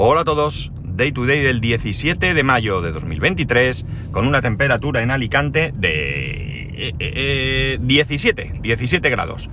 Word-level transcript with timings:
Hola 0.00 0.20
a 0.20 0.24
todos, 0.24 0.70
Day 0.84 1.10
to 1.10 1.26
Day 1.26 1.40
del 1.40 1.60
17 1.60 2.32
de 2.32 2.42
mayo 2.44 2.80
de 2.82 2.92
2023, 2.92 3.84
con 4.12 4.28
una 4.28 4.40
temperatura 4.40 5.02
en 5.02 5.10
Alicante 5.10 5.72
de 5.74 6.94
eh, 7.00 7.78
17, 7.80 8.42
eh, 8.42 8.58
17 8.62 9.10
grados. 9.10 9.50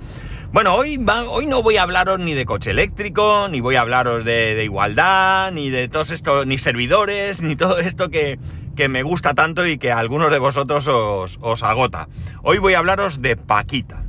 Bueno, 0.52 0.76
hoy, 0.76 1.04
hoy 1.28 1.46
no 1.46 1.64
voy 1.64 1.78
a 1.78 1.82
hablaros 1.82 2.20
ni 2.20 2.34
de 2.34 2.44
coche 2.44 2.70
eléctrico, 2.70 3.48
ni 3.50 3.60
voy 3.60 3.74
a 3.74 3.80
hablaros 3.80 4.24
de, 4.24 4.62
igualdad, 4.62 5.50
ni 5.50 5.68
de 5.68 5.88
todos 5.88 6.12
estos, 6.12 6.46
ni 6.46 6.58
servidores, 6.58 7.42
ni 7.42 7.56
todo 7.56 7.80
esto 7.80 8.08
que, 8.10 8.38
que, 8.76 8.88
me 8.88 9.02
gusta 9.02 9.34
tanto 9.34 9.66
y 9.66 9.78
que 9.78 9.90
a 9.90 9.98
algunos 9.98 10.30
de 10.30 10.38
vosotros 10.38 10.86
os, 10.86 11.38
os 11.40 11.62
agota. 11.64 12.06
Hoy 12.44 12.58
voy 12.58 12.74
a 12.74 12.78
hablaros 12.78 13.20
de 13.20 13.36
Paquita. 13.36 14.04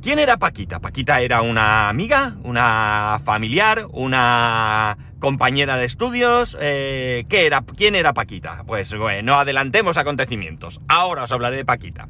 ¿Quién 0.00 0.18
era 0.18 0.38
Paquita? 0.38 0.80
Paquita 0.80 1.20
era 1.20 1.42
una 1.42 1.90
amiga, 1.90 2.34
una 2.44 3.20
familiar, 3.24 3.86
una 3.92 4.96
compañera 5.22 5.76
de 5.76 5.84
estudios. 5.84 6.58
Eh, 6.60 7.24
¿qué 7.28 7.46
era, 7.46 7.62
¿Quién 7.62 7.94
era 7.94 8.12
Paquita? 8.12 8.64
Pues 8.66 8.92
bueno, 8.92 9.22
no 9.22 9.38
adelantemos 9.38 9.96
acontecimientos. 9.96 10.80
Ahora 10.88 11.22
os 11.22 11.30
hablaré 11.30 11.56
de 11.56 11.64
Paquita. 11.64 12.08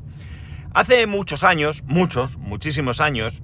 Hace 0.73 1.07
muchos 1.07 1.45
años, 1.45 1.83
muchos, 1.87 2.39
muchísimos 2.39 3.03
años, 3.03 3.43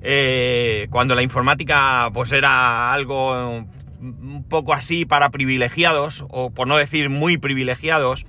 eh, 0.00 0.88
cuando 0.88 1.14
la 1.14 1.22
informática 1.22 2.08
pues 2.14 2.32
era 2.32 2.94
algo 2.94 3.66
un 4.00 4.44
poco 4.48 4.72
así 4.72 5.04
para 5.04 5.28
privilegiados, 5.28 6.24
o 6.30 6.50
por 6.50 6.66
no 6.66 6.78
decir 6.78 7.10
muy 7.10 7.36
privilegiados, 7.36 8.24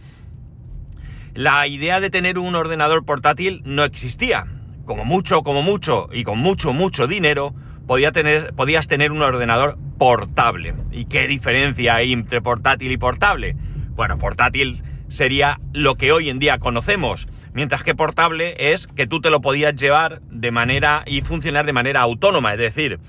la 1.35 1.68
idea 1.68 2.02
de 2.02 2.09
tener 2.09 2.38
un 2.38 2.54
ordenador 2.55 3.05
portátil 3.05 3.62
no 3.63 3.85
existía 3.85 4.46
como 4.84 5.05
mucho, 5.05 5.44
como 5.44 5.62
mucho 5.62 6.10
y 6.12 6.23
con 6.26 6.40
mucho, 6.40 6.73
mucho 6.73 7.07
dinero, 7.07 7.55
podía 7.88 8.12
tener, 8.12 8.54
podías 8.55 8.90
tener 8.90 9.13
un 9.13 9.21
ordenador 9.21 9.77
portable. 9.98 10.73
¿Y 10.91 11.05
qué 11.05 11.27
diferencia 11.27 11.95
hay 11.95 12.13
entre 12.13 12.41
portátil 12.41 12.91
y 12.91 12.98
portable? 12.98 13.55
Bueno, 13.95 14.17
portátil 14.17 14.84
sería 15.07 15.59
lo 15.73 15.95
que 15.95 16.12
hoy 16.12 16.29
en 16.29 16.39
día 16.39 16.59
conocemos, 16.59 17.27
mientras 17.54 17.84
que 17.84 17.95
portable 17.95 18.73
es 18.73 18.87
que 18.87 19.07
tú 19.07 19.21
te 19.21 19.29
lo 19.29 19.41
podías 19.41 19.76
llevar 19.76 20.21
de 20.29 20.51
manera 20.51 21.04
y 21.05 21.21
funcionar 21.21 21.65
de 21.65 21.73
manera 21.73 22.01
autónoma, 22.01 22.54
es 22.54 22.59
decir, 22.59 22.99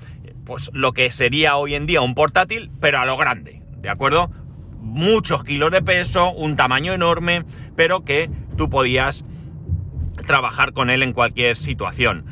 pues 0.45 0.71
lo 0.73 0.93
que 0.93 1.11
sería 1.11 1.57
hoy 1.57 1.75
en 1.75 1.85
día 1.85 2.01
un 2.01 2.15
portátil, 2.15 2.71
pero 2.79 2.99
a 2.99 3.05
lo 3.05 3.17
grande, 3.17 3.61
¿de 3.81 3.89
acuerdo? 3.89 4.31
Muchos 4.79 5.43
kilos 5.43 5.71
de 5.71 5.83
peso, 5.83 6.31
un 6.31 6.55
tamaño 6.55 6.93
enorme, 6.93 7.43
pero 7.75 8.03
que 8.03 8.29
tú 8.57 8.69
podías 8.69 9.23
trabajar 10.29 10.73
con 10.73 10.91
él 10.91 11.01
en 11.01 11.11
cualquier 11.11 11.55
situación. 11.55 12.23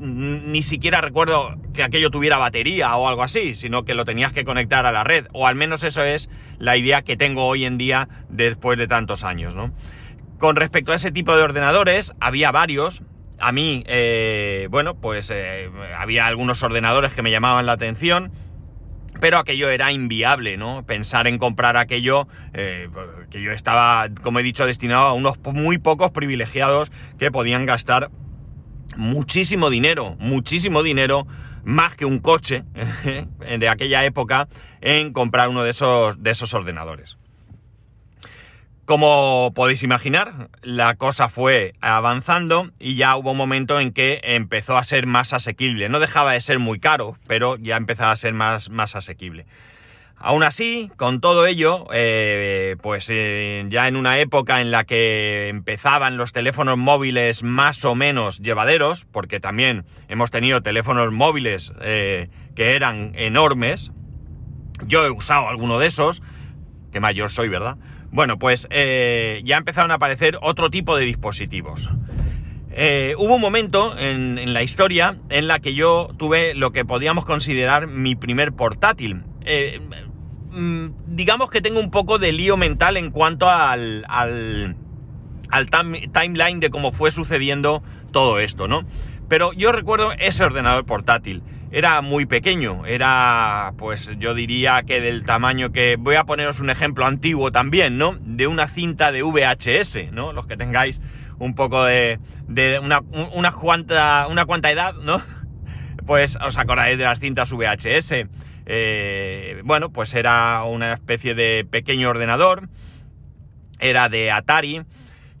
ni 0.00 0.62
siquiera 0.62 1.00
recuerdo 1.00 1.54
que 1.72 1.84
aquello 1.84 2.10
tuviera 2.10 2.36
batería 2.36 2.96
o 2.96 3.06
algo 3.06 3.22
así, 3.22 3.54
sino 3.54 3.84
que 3.84 3.94
lo 3.94 4.04
tenías 4.04 4.32
que 4.32 4.44
conectar 4.44 4.86
a 4.86 4.90
la 4.90 5.04
red, 5.04 5.28
o 5.32 5.46
al 5.46 5.54
menos 5.54 5.84
eso 5.84 6.02
es 6.02 6.28
la 6.58 6.76
idea 6.76 7.02
que 7.02 7.16
tengo 7.16 7.46
hoy 7.46 7.64
en 7.64 7.78
día 7.78 8.08
después 8.28 8.76
de 8.76 8.88
tantos 8.88 9.22
años. 9.22 9.54
Con 10.38 10.56
respecto 10.56 10.90
a 10.90 10.96
ese 10.96 11.12
tipo 11.12 11.36
de 11.36 11.44
ordenadores, 11.44 12.12
había 12.18 12.50
varios. 12.50 13.02
A 13.38 13.52
mí, 13.52 13.84
eh, 13.86 14.66
bueno, 14.72 14.96
pues 14.96 15.30
eh, 15.32 15.70
había 15.96 16.26
algunos 16.26 16.60
ordenadores 16.64 17.12
que 17.12 17.22
me 17.22 17.30
llamaban 17.30 17.66
la 17.66 17.72
atención 17.72 18.32
pero 19.20 19.38
aquello 19.38 19.70
era 19.70 19.92
inviable, 19.92 20.56
¿no? 20.56 20.84
Pensar 20.84 21.26
en 21.26 21.38
comprar 21.38 21.76
aquello, 21.76 22.28
eh, 22.52 22.88
que 23.30 23.40
yo 23.40 23.52
estaba, 23.52 24.08
como 24.22 24.40
he 24.40 24.42
dicho, 24.42 24.66
destinado 24.66 25.06
a 25.06 25.12
unos 25.12 25.38
muy 25.38 25.78
pocos 25.78 26.10
privilegiados 26.10 26.90
que 27.18 27.30
podían 27.30 27.66
gastar 27.66 28.10
muchísimo 28.96 29.70
dinero, 29.70 30.16
muchísimo 30.18 30.82
dinero, 30.82 31.26
más 31.64 31.96
que 31.96 32.04
un 32.04 32.18
coche 32.18 32.64
de 33.58 33.68
aquella 33.68 34.04
época, 34.04 34.48
en 34.80 35.12
comprar 35.12 35.48
uno 35.48 35.62
de 35.62 35.70
esos, 35.70 36.22
de 36.22 36.30
esos 36.30 36.52
ordenadores. 36.54 37.16
Como 38.84 39.52
podéis 39.54 39.82
imaginar, 39.82 40.50
la 40.60 40.96
cosa 40.96 41.30
fue 41.30 41.72
avanzando 41.80 42.70
y 42.78 42.96
ya 42.96 43.16
hubo 43.16 43.30
un 43.30 43.38
momento 43.38 43.80
en 43.80 43.92
que 43.92 44.20
empezó 44.22 44.76
a 44.76 44.84
ser 44.84 45.06
más 45.06 45.32
asequible. 45.32 45.88
No 45.88 46.00
dejaba 46.00 46.34
de 46.34 46.42
ser 46.42 46.58
muy 46.58 46.78
caro, 46.80 47.16
pero 47.26 47.56
ya 47.56 47.78
empezaba 47.78 48.12
a 48.12 48.16
ser 48.16 48.34
más, 48.34 48.68
más 48.68 48.94
asequible. 48.94 49.46
Aún 50.16 50.42
así, 50.42 50.90
con 50.96 51.22
todo 51.22 51.46
ello, 51.46 51.86
eh, 51.94 52.76
pues 52.82 53.08
eh, 53.08 53.64
ya 53.70 53.88
en 53.88 53.96
una 53.96 54.18
época 54.18 54.60
en 54.60 54.70
la 54.70 54.84
que 54.84 55.48
empezaban 55.48 56.18
los 56.18 56.32
teléfonos 56.32 56.76
móviles 56.76 57.42
más 57.42 57.86
o 57.86 57.94
menos 57.94 58.38
llevaderos, 58.38 59.06
porque 59.06 59.40
también 59.40 59.86
hemos 60.08 60.30
tenido 60.30 60.60
teléfonos 60.60 61.10
móviles 61.10 61.72
eh, 61.80 62.28
que 62.54 62.76
eran 62.76 63.12
enormes, 63.14 63.92
yo 64.86 65.06
he 65.06 65.10
usado 65.10 65.48
alguno 65.48 65.78
de 65.78 65.86
esos, 65.86 66.22
que 66.92 67.00
mayor 67.00 67.30
soy, 67.30 67.48
¿verdad? 67.48 67.76
Bueno, 68.14 68.38
pues 68.38 68.68
eh, 68.70 69.42
ya 69.44 69.56
empezaron 69.56 69.90
a 69.90 69.94
aparecer 69.94 70.38
otro 70.40 70.70
tipo 70.70 70.96
de 70.96 71.04
dispositivos. 71.04 71.90
Eh, 72.70 73.16
hubo 73.18 73.34
un 73.34 73.40
momento 73.40 73.98
en, 73.98 74.52
la 74.52 74.62
historia 74.62 75.16
en 75.30 75.48
la 75.48 75.58
que 75.58 75.74
yo 75.74 76.10
tuve 76.16 76.54
lo 76.54 76.70
que 76.70 76.84
podíamos 76.84 77.24
considerar 77.24 77.88
mi 77.88 78.14
primer 78.14 78.52
portátil. 78.52 79.24
Eh, 79.44 79.80
mm, 80.52 80.90
digamos 81.08 81.50
que 81.50 81.60
tengo 81.60 81.80
un 81.80 81.90
poco 81.90 82.20
de 82.20 82.30
lío 82.30 82.56
mental 82.56 82.96
en 82.98 83.10
cuanto 83.10 83.50
al, 83.50 84.04
al, 84.08 84.76
al 85.50 85.68
timeline 86.12 86.60
de 86.60 86.70
cómo 86.70 86.92
fue 86.92 87.10
sucediendo 87.10 87.82
todo 88.12 88.38
esto, 88.38 88.68
¿no? 88.68 88.84
Pero 89.28 89.52
yo 89.54 89.72
recuerdo 89.72 90.12
ese 90.12 90.44
ordenador 90.44 90.86
portátil 90.86 91.42
era 91.74 92.00
muy 92.02 92.24
pequeño, 92.24 92.86
era 92.86 93.72
pues 93.78 94.12
yo 94.20 94.32
diría 94.34 94.84
que 94.86 95.00
del 95.00 95.24
tamaño 95.24 95.72
que 95.72 95.96
voy 95.98 96.14
a 96.14 96.22
poneros 96.22 96.60
un 96.60 96.70
ejemplo 96.70 97.04
antiguo 97.04 97.50
también, 97.50 97.98
¿no? 97.98 98.16
De 98.20 98.46
una 98.46 98.68
cinta 98.68 99.10
de 99.10 99.24
VHS, 99.24 100.12
¿no? 100.12 100.32
Los 100.32 100.46
que 100.46 100.56
tengáis 100.56 101.00
un 101.40 101.56
poco 101.56 101.84
de, 101.84 102.20
de 102.46 102.78
una, 102.78 103.00
una, 103.00 103.50
cuanta, 103.50 104.28
una 104.30 104.46
cuanta 104.46 104.70
edad, 104.70 104.94
¿no? 104.94 105.20
Pues 106.06 106.36
os 106.36 106.58
acordáis 106.58 106.96
de 106.98 107.04
las 107.04 107.18
cintas 107.18 107.50
VHS. 107.50 108.28
Eh, 108.66 109.60
bueno, 109.64 109.90
pues 109.90 110.14
era 110.14 110.62
una 110.64 110.92
especie 110.92 111.34
de 111.34 111.66
pequeño 111.68 112.10
ordenador, 112.10 112.68
era 113.80 114.08
de 114.08 114.30
Atari, 114.30 114.82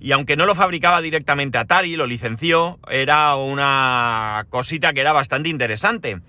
y 0.04 0.12
aunque 0.12 0.36
no 0.36 0.44
lo 0.44 0.54
fabricaba 0.54 1.00
directamente 1.00 1.56
Atari, 1.56 1.96
lo 1.96 2.06
licenció, 2.06 2.78
era 2.90 3.36
una 3.36 4.44
cosita 4.50 4.92
que 4.92 5.00
era 5.00 5.14
bastante 5.14 5.48
interesante. 5.48 6.20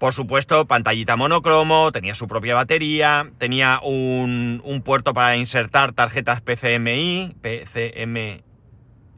Por 0.00 0.12
supuesto, 0.12 0.66
pantallita 0.66 1.14
monocromo, 1.14 1.92
tenía 1.92 2.16
su 2.16 2.26
propia 2.26 2.56
batería, 2.56 3.30
tenía 3.38 3.78
un, 3.80 4.60
un 4.64 4.82
puerto 4.82 5.14
para 5.14 5.36
insertar 5.36 5.92
tarjetas 5.92 6.40
PCMI, 6.40 7.36
PCM, 7.40 8.42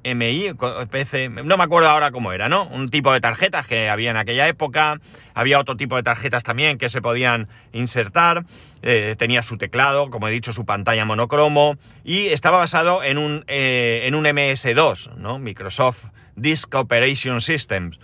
MI, 0.05 0.55
PC, 0.91 1.29
no 1.29 1.57
me 1.57 1.65
acuerdo 1.65 1.89
ahora 1.89 2.11
cómo 2.11 2.33
era, 2.33 2.49
¿no? 2.49 2.67
Un 2.67 2.91
tipo 2.91 3.13
de 3.13 3.21
tarjetas 3.21 3.67
que 3.67 3.89
había 3.89 4.11
en 4.11 4.17
aquella 4.17 4.47
época, 4.47 5.01
había 5.35 5.59
otro 5.59 5.77
tipo 5.77 5.97
de 5.97 6.03
tarjetas 6.03 6.43
también 6.43 6.79
que 6.79 6.89
se 6.89 7.01
podían 7.01 7.49
insertar, 7.73 8.45
eh, 8.83 9.17
tenía 9.19 9.43
su 9.43 9.57
teclado, 9.57 10.11
como 10.11 10.29
he 10.29 10.31
dicho, 10.31 10.53
su 10.53 10.67
pantalla 10.67 11.05
monocromo, 11.05 11.77
y 12.05 12.27
estaba 12.29 12.59
basado 12.59 13.03
en 13.03 13.19
un, 13.19 13.45
eh, 13.49 14.03
en 14.05 14.15
un 14.15 14.27
MS2, 14.27 15.17
¿no? 15.17 15.39
Microsoft 15.39 16.05
Disk 16.37 16.75
Operation 16.75 17.41
Systems. 17.41 17.99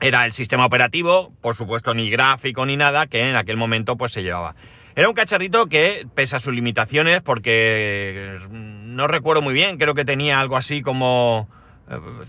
Era 0.00 0.26
el 0.26 0.32
sistema 0.32 0.66
operativo, 0.66 1.32
por 1.40 1.56
supuesto 1.56 1.94
ni 1.94 2.10
gráfico 2.10 2.66
ni 2.66 2.76
nada, 2.76 3.06
que 3.06 3.28
en 3.28 3.34
aquel 3.34 3.56
momento 3.56 3.96
pues 3.96 4.12
se 4.12 4.22
llevaba. 4.22 4.54
Era 4.96 5.10
un 5.10 5.14
cacharrito 5.14 5.66
que, 5.66 6.06
pese 6.14 6.36
a 6.36 6.40
sus 6.40 6.54
limitaciones, 6.54 7.20
porque 7.20 8.38
no 8.50 9.06
recuerdo 9.06 9.42
muy 9.42 9.52
bien, 9.52 9.76
creo 9.76 9.94
que 9.94 10.06
tenía 10.06 10.40
algo 10.40 10.56
así 10.56 10.80
como 10.80 11.50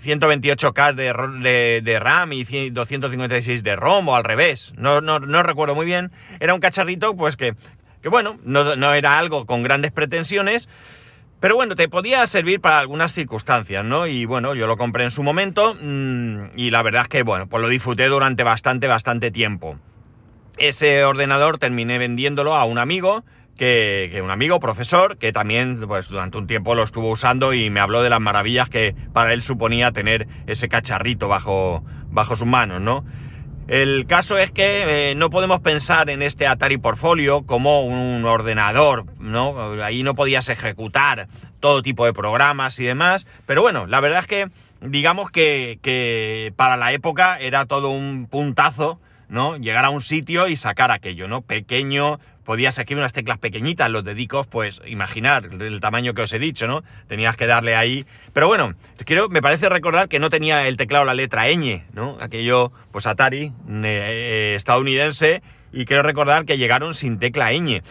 128K 0.04 0.94
de, 0.94 1.82
de, 1.82 2.00
RAM 2.00 2.34
y 2.34 2.70
256 2.70 3.64
de 3.64 3.76
ROM 3.78 4.10
o 4.10 4.16
al 4.18 4.26
revés, 4.26 4.74
no, 4.76 5.00
no, 5.00 5.20
no 5.20 5.44
recuerdo 5.44 5.76
muy 5.76 5.86
bien. 5.86 6.12
Era 6.42 6.54
un 6.54 6.60
cacharrito 6.60 7.16
pues 7.16 7.38
que, 7.38 7.56
que 8.02 8.10
bueno, 8.10 8.38
no, 8.44 8.76
no, 8.76 8.94
era 8.94 9.18
algo 9.18 9.46
con 9.46 9.64
grandes 9.64 9.94
pretensiones, 9.94 10.68
pero 11.40 11.56
bueno, 11.56 11.78
te 11.78 11.88
podía 11.88 12.28
servir 12.28 12.60
para 12.60 12.80
algunas 12.80 13.14
circunstancias, 13.14 13.86
¿no? 13.86 14.08
Y 14.08 14.26
bueno, 14.26 14.56
yo 14.56 14.68
lo 14.68 14.76
compré 14.76 15.06
en 15.06 15.12
su 15.12 15.24
momento 15.24 15.74
mmm, 15.82 16.48
y 16.58 16.70
la 16.70 16.84
verdad 16.84 17.04
es 17.04 17.08
que 17.08 17.24
bueno, 17.24 17.48
pues 17.48 17.62
lo 17.62 17.70
disfruté 17.70 18.08
durante 18.08 18.44
bastante, 18.44 18.88
bastante 18.88 19.32
tiempo. 19.32 19.80
Ese 20.58 21.04
ordenador 21.04 21.60
terminé 21.60 22.00
vendiéndolo 22.00 22.56
a 22.56 22.66
un 22.66 22.80
amigo, 22.80 23.24
que, 23.58 24.20
un 24.24 24.32
amigo 24.32 24.60
profesor, 24.60 25.18
que 25.18 25.32
también 25.32 25.80
pues, 25.88 26.08
durante 26.08 26.38
un 26.38 26.48
tiempo 26.48 26.74
lo 26.74 26.84
estuvo 26.84 27.12
usando 27.12 27.54
y 27.54 27.70
me 27.70 27.80
habló 27.80 28.02
de 28.02 28.10
las 28.10 28.20
maravillas 28.20 28.70
que 28.70 28.96
para 29.14 29.34
él 29.34 29.42
suponía 29.42 29.92
tener 29.92 30.28
ese 30.48 30.68
cacharrito 30.68 31.28
bajo, 31.28 31.84
bajo 32.10 32.36
sus 32.36 32.48
manos, 32.48 32.82
¿no? 32.82 33.06
El 33.68 34.06
caso 34.08 34.38
es 34.38 34.52
que 34.52 35.12
eh, 35.12 35.16
no 35.16 35.30
podemos 35.30 35.60
pensar 35.60 36.10
en 36.10 36.22
este 36.22 36.48
Atari 36.48 36.78
Portfolio 36.78 37.46
como 37.46 37.86
un 37.86 38.24
ordenador, 38.24 39.06
¿no? 39.20 39.74
Ahí 39.84 40.04
no 40.04 40.16
podías 40.16 40.48
ejecutar 40.48 41.28
todo 41.60 41.82
tipo 41.82 42.06
de 42.06 42.14
programas 42.14 42.80
y 42.80 42.86
demás, 42.86 43.28
pero 43.46 43.62
bueno, 43.62 43.86
la 43.86 44.00
verdad 44.00 44.22
es 44.22 44.28
que 44.28 44.48
digamos 44.82 45.32
que, 45.32 45.80
que 45.82 46.54
para 46.56 46.78
la 46.78 46.94
época 46.94 47.38
era 47.40 47.66
todo 47.66 47.90
un 47.90 48.28
puntazo 48.28 49.00
¿no? 49.30 49.58
Llegar 49.58 49.86
a 49.86 49.90
un 49.90 50.02
sitio 50.02 50.48
y 50.48 50.56
sacar 50.56 50.92
aquello, 50.92 51.28
¿no? 51.28 51.42
Pequeño, 51.42 52.20
podías 52.48 52.78
escribir 52.78 53.02
unas 53.02 53.14
teclas 53.14 53.40
pequeñitas, 53.40 53.92
los 53.92 54.04
dedicos, 54.04 54.48
pues 54.48 54.82
imaginar 54.86 55.50
el 55.60 55.82
tamaño 55.82 56.14
que 56.14 56.22
os 56.22 56.32
he 56.32 56.40
dicho, 56.40 56.66
¿no? 56.66 56.84
Tenías 57.08 57.36
que 57.36 57.46
darle 57.46 57.76
ahí. 57.76 58.06
Pero 58.34 58.48
bueno, 58.48 58.74
creo, 59.06 59.28
me 59.28 59.42
parece 59.42 59.68
recordar 59.68 60.08
que 60.08 60.20
no 60.20 60.30
tenía 60.30 60.68
el 60.68 60.78
teclado 60.78 61.04
la 61.04 61.14
letra 61.14 61.48
ñ, 61.50 61.84
¿no? 61.94 62.18
Aquello, 62.22 62.72
pues 62.92 63.06
Atari, 63.06 63.52
eh, 63.84 64.54
estadounidense, 64.56 65.42
y 65.74 65.86
quiero 65.86 66.04
recordar 66.04 66.46
que 66.46 66.58
llegaron 66.58 66.94
sin 66.94 67.20
tecla 67.20 67.52
ñ. 67.52 67.84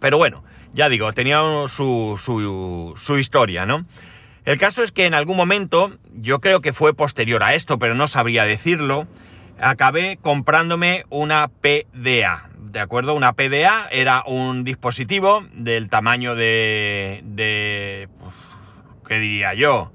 Pero 0.00 0.18
bueno, 0.18 0.42
ya 0.74 0.88
digo, 0.88 1.12
tenía 1.12 1.40
su, 1.68 2.20
su, 2.22 2.94
su 2.96 3.18
historia, 3.18 3.66
¿no? 3.66 3.86
El 4.44 4.58
caso 4.58 4.82
es 4.82 4.92
que 4.92 5.06
en 5.06 5.14
algún 5.14 5.36
momento, 5.36 5.92
yo 6.14 6.40
creo 6.40 6.60
que 6.60 6.72
fue 6.72 6.94
posterior 6.94 7.42
a 7.42 7.54
esto, 7.54 7.78
pero 7.78 7.94
no 7.94 8.08
sabría 8.08 8.44
decirlo, 8.44 9.06
acabé 9.60 10.18
comprándome 10.20 11.04
una 11.10 11.48
PDA. 11.48 12.48
¿De 12.56 12.80
acuerdo? 12.80 13.14
Una 13.14 13.32
PDA 13.32 13.88
era 13.90 14.22
un 14.26 14.64
dispositivo 14.64 15.44
del 15.52 15.88
tamaño 15.88 16.34
de... 16.34 17.20
de 17.24 18.08
pues, 18.20 18.34
¿Qué 19.06 19.18
diría 19.18 19.54
yo? 19.54 19.92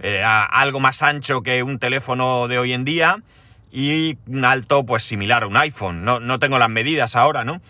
Era 0.00 0.44
algo 0.44 0.80
más 0.80 1.02
ancho 1.02 1.42
que 1.42 1.62
un 1.62 1.78
teléfono 1.78 2.48
de 2.48 2.58
hoy 2.58 2.72
en 2.72 2.84
día 2.84 3.22
y 3.70 4.18
un 4.26 4.44
alto 4.44 4.84
pues 4.84 5.04
similar 5.04 5.44
a 5.44 5.46
un 5.46 5.56
iPhone. 5.56 6.04
No, 6.04 6.18
no 6.18 6.38
tengo 6.38 6.58
las 6.58 6.68
medidas 6.68 7.14
ahora, 7.14 7.44
¿no? 7.44 7.60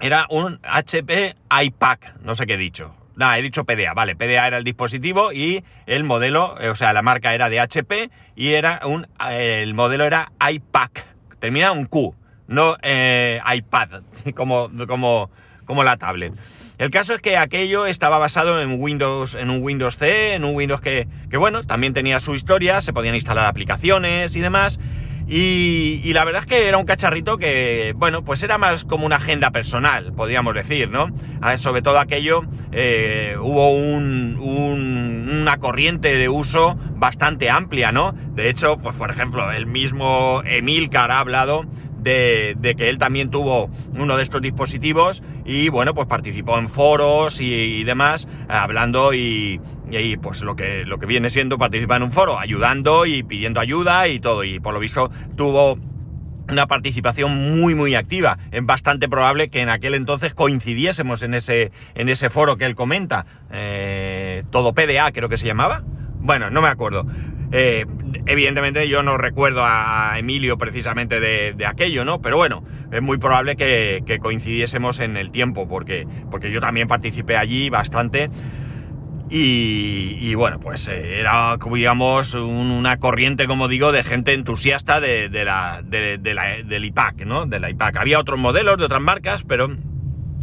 Era 0.00 0.26
un 0.30 0.60
HP 0.62 1.34
iPack, 1.50 2.20
no 2.20 2.34
sé 2.34 2.46
qué 2.46 2.54
he 2.54 2.58
dicho. 2.58 2.94
Nada, 3.16 3.38
he 3.38 3.42
dicho 3.42 3.64
PDA, 3.64 3.94
vale, 3.94 4.16
PDA 4.16 4.46
era 4.46 4.58
el 4.58 4.64
dispositivo 4.64 5.32
y 5.32 5.62
el 5.86 6.02
modelo, 6.02 6.60
eh, 6.60 6.68
o 6.68 6.74
sea, 6.74 6.92
la 6.92 7.02
marca 7.02 7.32
era 7.32 7.48
de 7.48 7.60
HP 7.60 8.10
y 8.34 8.54
era 8.54 8.80
un, 8.84 9.06
eh, 9.30 9.60
el 9.62 9.74
modelo 9.74 10.04
era 10.04 10.32
iPack, 10.40 11.06
termina 11.38 11.70
un 11.70 11.86
Q, 11.86 12.14
no 12.48 12.76
eh, 12.82 13.40
iPad, 13.54 14.02
como, 14.34 14.68
como, 14.88 15.30
como 15.64 15.84
la 15.84 15.96
tablet. 15.96 16.32
El 16.76 16.90
caso 16.90 17.14
es 17.14 17.20
que 17.20 17.36
aquello 17.36 17.86
estaba 17.86 18.18
basado 18.18 18.60
en 18.60 18.80
Windows, 18.82 19.36
en 19.36 19.48
un 19.48 19.62
Windows 19.62 19.96
C, 19.96 20.34
en 20.34 20.44
un 20.44 20.56
Windows 20.56 20.80
que, 20.80 21.06
que 21.30 21.36
bueno, 21.36 21.64
también 21.64 21.94
tenía 21.94 22.18
su 22.18 22.34
historia, 22.34 22.80
se 22.80 22.92
podían 22.92 23.14
instalar 23.14 23.46
aplicaciones 23.46 24.34
y 24.34 24.40
demás, 24.40 24.80
y, 25.26 26.12
la 26.12 26.24
verdad 26.24 26.42
es 26.42 26.46
que 26.46 26.68
era 26.68 26.76
un 26.78 26.84
cacharrito 26.84 27.38
que, 27.38 27.94
bueno, 27.96 28.22
pues 28.22 28.42
era 28.42 28.58
más 28.58 28.84
como 28.84 29.06
una 29.06 29.16
agenda 29.16 29.50
personal, 29.50 30.12
podríamos 30.12 30.54
decir, 30.54 30.90
¿no? 30.90 31.08
Sobre 31.58 31.82
todo 31.82 31.98
aquello, 31.98 32.42
eh, 32.72 33.36
hubo 33.40 33.70
una 33.72 35.56
corriente 35.58 36.16
de 36.16 36.28
uso 36.28 36.76
bastante 36.96 37.48
amplia, 37.48 37.90
¿no? 37.90 38.12
De 38.12 38.50
hecho, 38.50 38.76
pues 38.78 38.96
por 38.96 39.10
ejemplo, 39.10 39.50
el 39.50 39.66
mismo 39.66 40.42
Emilcar 40.44 41.10
ha 41.10 41.20
hablado 41.20 41.64
de, 42.04 42.74
que 42.76 42.88
él 42.88 42.98
también 42.98 43.30
tuvo 43.30 43.70
uno 43.94 44.16
de 44.16 44.22
estos 44.22 44.42
dispositivos 44.42 45.22
y 45.44 45.68
bueno, 45.68 45.94
pues 45.94 46.06
participó 46.06 46.58
en 46.58 46.68
foros 46.68 47.40
y, 47.40 47.82
demás, 47.84 48.28
hablando 48.48 49.12
y, 49.14 49.60
y, 49.90 50.16
pues 50.18 50.42
lo 50.42 50.54
que, 50.54 50.84
lo 50.84 50.98
que 50.98 51.06
viene 51.06 51.30
siendo 51.30 51.58
participar 51.58 51.98
en 51.98 52.04
un 52.04 52.12
foro, 52.12 52.38
ayudando 52.38 53.06
y 53.06 53.22
pidiendo 53.22 53.60
ayuda 53.60 54.06
y 54.08 54.20
todo. 54.20 54.44
Y 54.44 54.60
por 54.60 54.74
lo 54.74 54.80
visto 54.80 55.10
tuvo 55.36 55.78
una 56.48 56.66
participación 56.66 57.58
muy 57.58 57.74
muy 57.74 57.94
activa. 57.94 58.38
Es 58.52 58.64
bastante 58.64 59.08
probable 59.08 59.48
que 59.48 59.60
en 59.60 59.68
aquel 59.68 59.94
entonces 59.94 60.34
coincidiésemos 60.34 61.22
en 61.22 61.34
ese, 61.34 61.72
en 61.94 62.08
ese 62.08 62.30
foro 62.30 62.56
que 62.56 62.66
él 62.66 62.74
comenta. 62.74 63.26
Eh, 63.50 64.44
todo 64.50 64.74
PDA 64.74 65.10
creo 65.12 65.28
que 65.28 65.38
se 65.38 65.46
llamaba. 65.46 65.82
Bueno, 66.20 66.50
no 66.50 66.62
me 66.62 66.68
acuerdo. 66.68 67.06
Eh, 67.56 67.86
evidentemente 68.26 68.88
yo 68.88 69.04
no 69.04 69.16
recuerdo 69.16 69.62
a 69.64 70.18
Emilio 70.18 70.58
precisamente 70.58 71.20
de, 71.20 71.66
aquello, 71.66 72.04
¿no? 72.04 72.20
Pero 72.20 72.36
bueno, 72.36 72.64
es 72.90 73.00
muy 73.00 73.16
probable 73.18 73.54
que, 73.54 74.18
coincidiésemos 74.20 74.98
en 74.98 75.16
el 75.16 75.30
tiempo, 75.30 75.68
porque, 75.68 76.04
porque 76.32 76.50
yo 76.50 76.60
también 76.60 76.88
participé 76.88 77.36
allí 77.36 77.70
bastante. 77.70 78.28
Y, 79.30 80.34
bueno, 80.34 80.58
pues 80.58 80.88
eh, 80.88 81.20
era, 81.20 81.56
como 81.60 81.76
digamos, 81.76 82.34
una 82.34 82.98
corriente, 82.98 83.46
como 83.46 83.68
digo, 83.68 83.92
de 83.92 84.02
gente 84.02 84.32
entusiasta 84.32 84.98
de, 84.98 85.28
la, 85.44 85.80
del 85.84 86.84
IPAC, 86.84 87.24
¿no? 87.24 87.46
De 87.46 87.60
la 87.60 87.70
IPAC. 87.70 87.98
Había 87.98 88.18
otros 88.18 88.38
modelos 88.38 88.78
de 88.78 88.84
otras 88.84 89.00
marcas, 89.00 89.44
pero 89.46 89.68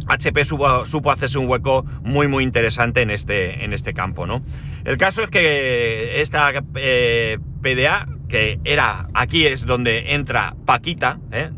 HP 0.08 0.44
supo, 0.44 1.10
hacerse 1.10 1.38
un 1.38 1.48
hueco 1.48 1.84
muy 2.02 2.28
muy 2.28 2.44
interesante 2.44 3.02
en 3.02 3.10
este, 3.10 3.64
en 3.64 3.72
este 3.72 3.94
campo, 3.94 4.26
¿no? 4.26 4.42
El 4.84 4.96
caso 4.96 5.22
es 5.22 5.30
que 5.30 6.20
esta 6.20 6.52
eh, 6.74 7.38
PDA, 7.62 8.08
que 8.28 8.60
era, 8.64 9.06
aquí 9.14 9.46
es 9.46 9.66
donde 9.66 10.14
entra 10.14 10.54
Paquita, 10.66 11.20
¿eh? 11.30 11.50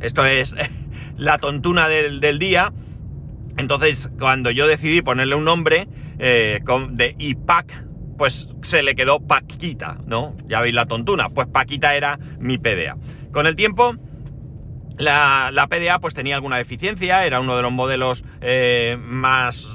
esto 0.00 0.24
es 0.26 0.54
la 1.16 1.38
tontuna 1.38 1.88
del, 1.88 2.38
día, 2.38 2.72
entonces 3.56 4.10
cuando 4.18 4.50
yo 4.50 4.66
decidí 4.66 5.02
ponerle 5.02 5.34
un 5.34 5.44
nombre 5.44 5.88
eh, 6.18 6.60
de 6.90 7.14
IPAC, 7.18 7.84
pues 8.18 8.48
se 8.62 8.82
le 8.82 8.94
quedó 8.94 9.20
Paquita, 9.20 9.98
¿no? 10.06 10.36
Ya 10.46 10.60
veis 10.60 10.74
la 10.74 10.86
tontuna, 10.86 11.30
pues 11.30 11.48
Paquita 11.48 11.94
era 11.94 12.18
mi 12.38 12.58
PDA. 12.58 12.96
Con 13.32 13.46
el 13.46 13.56
tiempo 13.56 13.94
la, 14.98 15.66
PDA 15.68 15.98
pues 15.98 16.14
tenía 16.14 16.36
alguna 16.36 16.58
deficiencia, 16.58 17.26
era 17.26 17.40
uno 17.40 17.56
de 17.56 17.62
los 17.62 17.72
modelos 17.72 18.24
eh, 18.40 18.96
más 19.00 19.68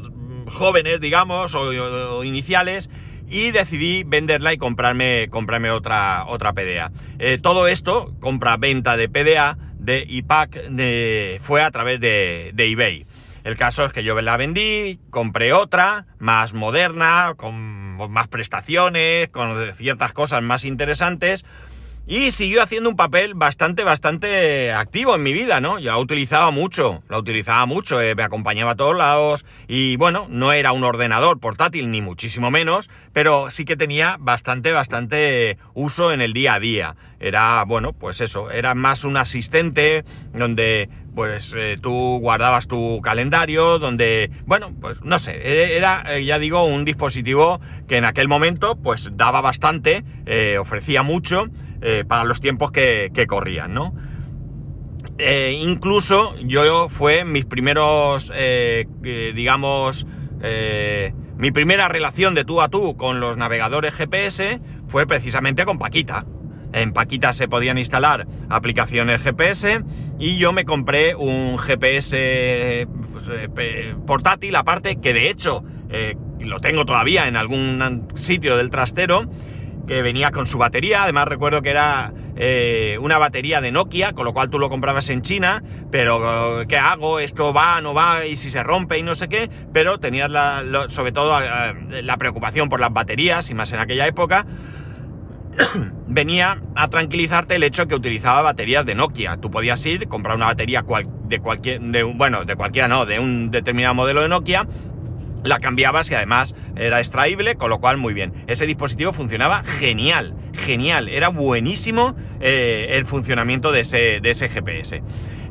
jóvenes, 0.48 1.00
digamos, 1.00 1.56
o, 1.56 2.24
iniciales, 2.24 2.90
y 3.28 3.52
decidí 3.52 4.04
venderla 4.04 4.54
y 4.54 4.58
comprarme, 4.58 5.28
comprarme 5.30 5.72
otra, 5.72 6.26
otra 6.28 6.54
PDA. 6.54 6.92
Eh, 7.20 7.38
todo 7.42 7.68
esto, 7.68 8.14
compra-venta 8.20 8.98
de 8.98 9.08
PDA, 9.08 9.58
de 9.78 10.06
IPAC, 10.08 11.40
fue 11.42 11.64
a 11.64 11.72
través 11.72 12.00
de, 12.00 12.52
de, 12.54 12.72
eBay. 12.72 13.06
El 13.44 13.58
caso 13.58 13.86
es 13.86 13.94
que 13.94 14.04
yo 14.04 14.20
la 14.22 14.38
vendí, 14.38 15.00
compré 15.10 15.54
otra, 15.54 16.06
más 16.20 16.54
moderna, 16.54 17.34
con 17.38 18.12
más 18.12 18.28
prestaciones, 18.28 19.30
con 19.30 19.74
ciertas 19.78 20.14
cosas 20.14 20.44
más 20.44 20.66
interesantes, 20.66 21.46
y 22.12 22.32
siguió 22.32 22.62
haciendo 22.62 22.90
un 22.90 22.98
papel 22.98 23.36
bastante, 23.36 23.86
bastante 23.86 24.74
activo 24.74 25.16
en 25.16 25.24
mi 25.24 25.32
vida, 25.32 25.62
¿no? 25.62 25.80
Yo 25.80 25.94
la 25.94 25.98
utilizaba 25.98 26.52
mucho, 26.52 27.02
la 27.08 27.18
utilizaba 27.18 27.66
mucho, 27.66 28.02
eh, 28.02 28.16
me 28.16 28.24
acompañaba 28.24 28.72
a 28.72 28.76
todos 28.76 28.98
lados 28.98 29.46
y 29.70 29.96
bueno, 29.96 30.28
no 30.30 30.52
era 30.52 30.74
un 30.74 30.84
ordenador 30.84 31.40
portátil 31.40 31.90
ni 31.90 32.02
muchísimo 32.02 32.52
menos, 32.52 32.90
pero 33.14 33.50
sí 33.50 33.64
que 33.64 33.78
tenía 33.78 34.18
bastante, 34.20 34.74
bastante 34.74 35.58
uso 35.74 36.12
en 36.12 36.20
el 36.20 36.34
día 36.34 36.56
a 36.56 36.60
día. 36.60 36.96
Era, 37.22 37.64
bueno, 37.64 37.94
pues 37.94 38.20
eso, 38.20 38.52
era 38.52 38.76
más 38.76 39.06
un 39.06 39.16
asistente 39.16 40.04
donde 40.34 40.90
pues 41.16 41.54
eh, 41.56 41.78
tú 41.82 42.20
guardabas 42.20 42.68
tu 42.68 43.00
calendario, 43.02 43.80
donde, 43.80 44.32
bueno, 44.46 44.74
pues 44.82 45.02
no 45.02 45.18
sé, 45.18 45.38
e-, 45.44 45.78
era, 45.78 46.04
eh, 46.10 46.26
ya 46.26 46.40
digo, 46.40 46.66
un 46.66 46.84
dispositivo 46.84 47.62
que 47.88 47.96
en 47.96 48.04
aquel 48.04 48.28
momento 48.28 48.76
pues 48.76 49.12
daba 49.14 49.40
bastante, 49.40 50.04
ofrecía 50.60 51.04
mucho 51.04 51.46
eh, 51.84 52.04
para 52.08 52.24
los 52.26 52.40
tiempos 52.42 52.72
que, 52.72 53.26
corrían, 53.28 53.74
¿no? 53.74 53.96
Eh, 55.18 55.60
incluso 55.60 56.36
yo 56.38 56.90
fue 56.90 57.26
mis 57.26 57.46
primeros, 57.46 58.32
eh, 58.36 58.86
digamos, 59.02 60.06
mi 61.38 61.52
primera 61.52 61.88
relación 61.88 62.36
de 62.36 62.46
tú 62.46 62.62
a 62.62 62.70
tú 62.70 62.96
con 62.98 63.20
los 63.20 63.36
navegadores 63.38 63.94
GPS 63.94 64.60
fue 64.90 65.08
precisamente 65.08 65.66
con 65.66 65.80
Paquita. 65.80 66.26
En 66.74 66.94
Paquita 66.94 67.34
se 67.34 67.48
podían 67.48 67.78
instalar 67.78 68.28
aplicaciones 68.50 69.22
GPS 69.22 69.84
y 70.20 70.38
yo 70.38 70.54
me 70.54 70.66
compré 70.66 71.16
un 71.16 71.58
GPS 71.58 72.88
pues, 73.54 73.96
portátil 74.06 74.56
aparte 74.56 75.00
que 75.02 75.14
de 75.14 75.30
hecho 75.30 75.64
lo 76.40 76.60
tengo 76.60 76.86
todavía 76.86 77.28
en 77.28 77.36
algún 77.36 78.08
sitio 78.16 78.58
del 78.58 78.70
trastero 78.70 79.30
que 79.88 80.02
venía 80.02 80.32
con 80.32 80.48
su 80.48 80.58
batería, 80.58 81.04
además 81.04 81.28
recuerdo 81.28 81.62
que 81.62 81.70
era 81.70 82.14
eh, 82.36 82.98
una 83.02 83.18
batería 83.18 83.62
de 83.62 83.72
Nokia, 83.72 84.14
con 84.14 84.26
lo 84.26 84.34
cual 84.34 84.50
tú 84.50 84.60
lo 84.60 84.70
comprabas 84.70 85.10
en 85.10 85.22
China, 85.22 85.64
pero 85.92 86.66
¿qué 86.68 86.78
hago? 86.78 87.20
¿Esto 87.20 87.54
va, 87.54 87.82
no 87.82 87.94
va? 87.94 88.26
¿Y 88.26 88.36
si 88.36 88.50
se 88.50 88.64
rompe 88.64 88.98
y 88.98 89.04
no 89.04 89.16
sé 89.16 89.28
qué? 89.28 89.50
Pero 89.74 90.00
tenías 90.00 90.32
la, 90.32 90.64
sobre 90.90 91.12
todo 91.12 91.40
eh, 91.42 92.02
la 92.02 92.18
preocupación 92.18 92.70
por 92.70 92.80
las 92.80 92.94
baterías, 92.94 93.50
y 93.50 93.54
más 93.54 93.72
en 93.74 93.80
aquella 93.80 94.08
época, 94.08 94.46
venía 96.08 96.62
a 96.76 96.88
tranquilizarte 96.90 97.56
el 97.56 97.64
hecho 97.64 97.88
que 97.88 97.96
utilizaba 97.96 98.42
baterías 98.42 98.86
de 98.86 98.96
Nokia. 98.96 99.38
Tú 99.38 99.52
podías 99.52 99.86
ir, 99.86 100.08
comprar 100.08 100.36
una 100.36 100.48
batería 100.48 100.84
de 101.26 101.40
cualquier, 101.40 101.82
de, 101.82 102.04
bueno, 102.04 102.46
de 102.46 102.56
cualquiera 102.56 102.88
no, 102.88 103.06
de 103.06 103.20
un 103.20 103.52
determinado 103.52 103.96
modelo 103.96 104.22
de 104.22 104.30
Nokia, 104.30 104.68
la 105.44 105.60
cambiabas 105.60 106.10
y 106.12 106.16
además 106.16 106.56
era 106.76 107.00
extraíble, 107.00 107.56
con 107.56 107.70
lo 107.70 107.80
cual 107.80 107.98
muy 107.98 108.14
bien. 108.14 108.34
Ese 108.48 108.66
dispositivo 108.66 109.14
funcionaba 109.14 109.64
genial, 109.64 110.36
genial, 110.54 111.08
era 111.08 111.30
buenísimo 111.30 112.16
eh, 112.40 112.88
el 112.92 113.06
funcionamiento 113.06 113.72
de 113.72 113.82
ese, 113.82 114.20
de 114.22 114.30
ese, 114.30 114.50
GPS. 114.50 115.02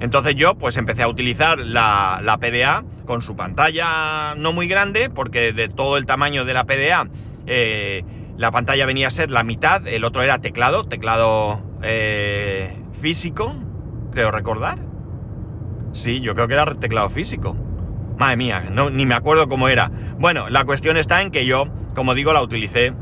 Entonces 0.00 0.34
yo 0.34 0.54
pues 0.54 0.76
empecé 0.76 1.02
a 1.02 1.08
utilizar 1.08 1.58
la, 1.58 2.20
la, 2.22 2.38
PDA 2.38 2.84
con 3.04 3.22
su 3.22 3.36
pantalla 3.36 4.34
no 4.36 4.52
muy 4.52 4.66
grande, 4.66 5.10
porque 5.10 5.52
de 5.52 5.68
todo 5.68 5.96
el 5.96 6.06
tamaño 6.06 6.44
de 6.44 6.54
la 6.54 6.64
PDA 6.64 7.08
eh, 7.46 8.04
la 8.36 8.50
pantalla 8.50 8.86
venía 8.86 9.08
a 9.08 9.10
ser 9.10 9.30
la 9.30 9.44
mitad, 9.44 9.86
el 9.86 10.04
otro 10.04 10.22
era 10.22 10.38
teclado, 10.38 10.84
teclado 10.84 11.60
eh, 11.82 12.74
físico, 13.00 13.54
creo 14.12 14.30
recordar. 14.30 14.78
Sí, 15.92 16.20
yo 16.20 16.34
creo 16.34 16.48
que 16.48 16.54
era 16.54 16.74
teclado 16.76 17.10
físico. 17.10 17.56
Madre 18.20 18.36
mía, 18.36 18.64
no, 18.70 18.90
ni 18.90 19.06
me 19.06 19.14
acuerdo 19.14 19.48
cómo 19.48 19.70
era. 19.70 19.90
Bueno, 20.18 20.50
la 20.50 20.66
cuestión 20.66 20.98
está 20.98 21.22
en 21.22 21.30
que 21.30 21.46
yo, 21.46 21.64
como 21.94 22.14
digo, 22.14 22.34
la 22.34 22.42
utilicé 22.42 22.92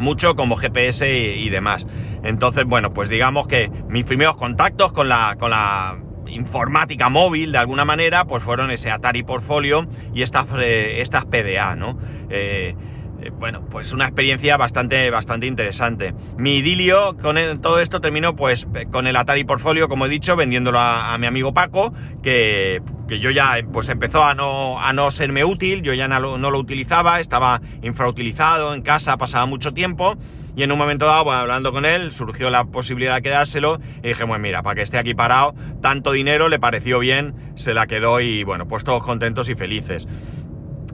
mucho 0.00 0.34
como 0.34 0.56
GPS 0.56 1.08
y, 1.36 1.48
demás. 1.50 1.86
Entonces, 2.24 2.64
bueno, 2.64 2.90
pues 2.90 3.08
digamos 3.08 3.46
que 3.46 3.70
mis 3.88 4.02
primeros 4.02 4.36
contactos 4.36 4.92
con 4.92 5.08
la, 5.08 5.36
con 5.38 5.52
la 5.52 5.98
informática 6.26 7.08
móvil, 7.08 7.52
de 7.52 7.58
alguna 7.58 7.84
manera, 7.84 8.24
pues 8.24 8.42
fueron 8.42 8.72
ese 8.72 8.90
Atari 8.90 9.22
Portfolio 9.22 9.86
y 10.14 10.22
estas, 10.22 10.46
eh, 10.58 11.00
estas 11.00 11.26
PDA, 11.26 11.76
¿no? 11.76 11.96
Eh, 12.28 12.74
eh, 13.22 13.30
bueno, 13.30 13.62
pues 13.70 13.92
una 13.92 14.06
experiencia 14.06 14.56
bastante, 14.56 15.10
bastante 15.10 15.46
interesante. 15.46 16.14
Mi 16.36 16.56
idilio 16.56 17.16
con 17.18 17.36
todo 17.60 17.80
esto 17.80 18.00
terminó 18.00 18.34
pues 18.34 18.66
con 18.90 19.06
el 19.06 19.16
Atari 19.16 19.44
Portfolio, 19.44 19.88
como 19.88 20.06
he 20.06 20.08
dicho, 20.08 20.36
vendiéndolo 20.36 20.78
a, 20.78 21.16
mi 21.18 21.26
amigo 21.26 21.52
Paco, 21.52 21.92
que, 22.22 22.82
yo 23.08 23.30
ya 23.30 23.56
pues 23.72 23.88
empezó 23.88 24.24
a 24.24 24.34
no, 24.34 24.80
a 24.80 24.92
no 24.92 25.10
serme 25.10 25.44
útil, 25.44 25.82
yo 25.82 25.92
ya 25.94 26.08
no 26.08 26.38
lo, 26.38 26.58
utilizaba, 26.58 27.20
estaba 27.20 27.60
infrautilizado 27.82 28.74
en 28.74 28.82
casa, 28.82 29.16
pasaba 29.16 29.46
mucho 29.46 29.72
tiempo. 29.72 30.16
Y 30.56 30.64
en 30.64 30.72
un 30.72 30.78
momento 30.78 31.06
dado, 31.06 31.30
hablando 31.30 31.72
con 31.72 31.86
él, 31.86 32.12
surgió 32.12 32.50
la 32.50 32.64
posibilidad 32.64 33.14
de 33.14 33.22
quedárselo 33.22 33.80
y 34.02 34.08
dije, 34.08 34.24
bueno, 34.24 34.42
mira, 34.42 34.62
para 34.62 34.74
que 34.74 34.82
esté 34.82 34.98
aquí 34.98 35.14
parado, 35.14 35.54
tanto 35.80 36.10
dinero 36.12 36.48
le 36.48 36.58
pareció 36.58 36.98
bien, 36.98 37.34
se 37.54 37.72
la 37.72 37.86
quedó 37.86 38.20
y 38.20 38.42
bueno, 38.42 38.66
pues 38.66 38.82
todos 38.82 39.02
contentos 39.02 39.48
y 39.48 39.54
felices. 39.54 40.06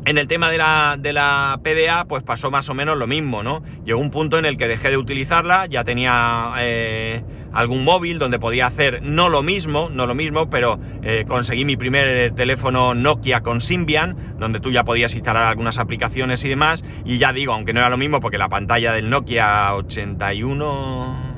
En 0.07 0.19
el 0.19 0.29
tema 0.29 0.53
de 0.53 0.59
la, 0.59 0.97
de 0.97 1.13
la, 1.13 1.59
PDA, 1.65 2.05
pues 2.05 2.23
pasó 2.23 2.49
más 2.49 2.69
o 2.69 2.75
menos 2.75 2.97
lo 2.97 3.09
mismo, 3.09 3.43
¿no? 3.43 3.65
Llegó 3.85 3.99
un 3.99 4.13
punto 4.13 4.39
en 4.39 4.45
el 4.45 4.57
que 4.57 4.69
dejé 4.69 4.91
de 4.91 4.97
utilizarla, 4.97 5.67
ya 5.67 5.83
tenía 5.83 6.53
eh, 6.61 7.25
algún 7.53 7.83
móvil 7.83 8.21
donde 8.21 8.39
podía 8.39 8.69
hacer 8.69 9.03
no 9.03 9.29
lo 9.29 9.43
mismo, 9.43 9.91
no 9.93 10.07
lo 10.07 10.15
mismo, 10.15 10.49
pero 10.49 10.79
eh, 11.03 11.25
conseguí 11.27 11.65
mi 11.65 11.77
primer 11.77 12.33
teléfono 12.37 12.95
Nokia 12.95 13.41
con 13.41 13.61
Symbian, 13.61 14.37
donde 14.39 14.61
tú 14.61 14.71
ya 14.71 14.85
podías 14.85 15.13
instalar 15.17 15.49
algunas 15.49 15.77
aplicaciones 15.81 16.45
y 16.45 16.49
demás, 16.51 16.85
y 17.05 17.19
ya 17.19 17.33
digo, 17.33 17.53
aunque 17.53 17.73
no 17.73 17.81
era 17.81 17.91
lo 17.91 17.97
mismo, 17.97 18.21
porque 18.21 18.39
la 18.39 18.49
pantalla 18.49 18.93
del 18.93 19.11
Nokia 19.11 19.75
81... 19.75 21.35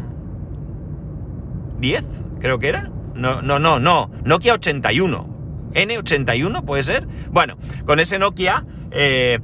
10, 1.79 2.05
creo 2.39 2.59
que 2.59 2.69
era. 2.69 2.91
No, 3.15 3.41
no, 3.41 3.59
no, 3.59 3.79
no, 3.81 4.11
Nokia 4.25 4.53
81, 4.53 5.38
N81 5.73 6.65
puede 6.65 6.83
ser. 6.83 7.07
Bueno, 7.31 7.57
con 7.87 8.01
ese 8.01 8.19
Nokia 8.19 8.65
eh, 8.91 9.39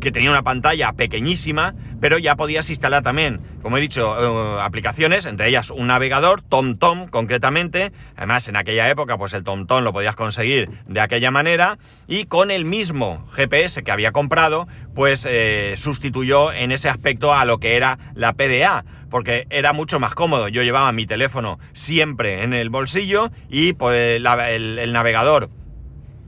que 0.00 0.12
tenía 0.12 0.30
una 0.30 0.42
pantalla 0.42 0.92
pequeñísima, 0.92 1.74
pero 1.98 2.18
ya 2.18 2.36
podías 2.36 2.68
instalar 2.68 3.02
también, 3.02 3.40
como 3.62 3.78
he 3.78 3.80
dicho, 3.80 4.14
eh, 4.18 4.60
aplicaciones, 4.60 5.24
entre 5.24 5.48
ellas 5.48 5.70
un 5.70 5.86
navegador, 5.86 6.42
TomTom 6.42 7.08
concretamente. 7.08 7.90
Además, 8.14 8.46
en 8.46 8.56
aquella 8.56 8.90
época, 8.90 9.16
pues 9.16 9.32
el 9.32 9.44
TomTom 9.44 9.82
lo 9.82 9.94
podías 9.94 10.14
conseguir 10.14 10.68
de 10.86 11.00
aquella 11.00 11.30
manera. 11.30 11.78
Y 12.06 12.26
con 12.26 12.50
el 12.50 12.66
mismo 12.66 13.26
GPS 13.32 13.82
que 13.82 13.90
había 13.90 14.12
comprado, 14.12 14.68
pues 14.94 15.26
eh, 15.26 15.74
sustituyó 15.78 16.52
en 16.52 16.70
ese 16.70 16.90
aspecto 16.90 17.32
a 17.32 17.46
lo 17.46 17.58
que 17.58 17.76
era 17.76 17.98
la 18.14 18.34
PDA 18.34 18.84
porque 19.14 19.46
era 19.48 19.72
mucho 19.72 20.00
más 20.00 20.12
cómodo. 20.16 20.48
Yo 20.48 20.64
llevaba 20.64 20.90
mi 20.90 21.06
teléfono 21.06 21.60
siempre 21.72 22.42
en 22.42 22.52
el 22.52 22.68
bolsillo 22.68 23.30
y 23.48 23.72
pues, 23.72 24.20
el, 24.20 24.92
navegador 24.92 25.50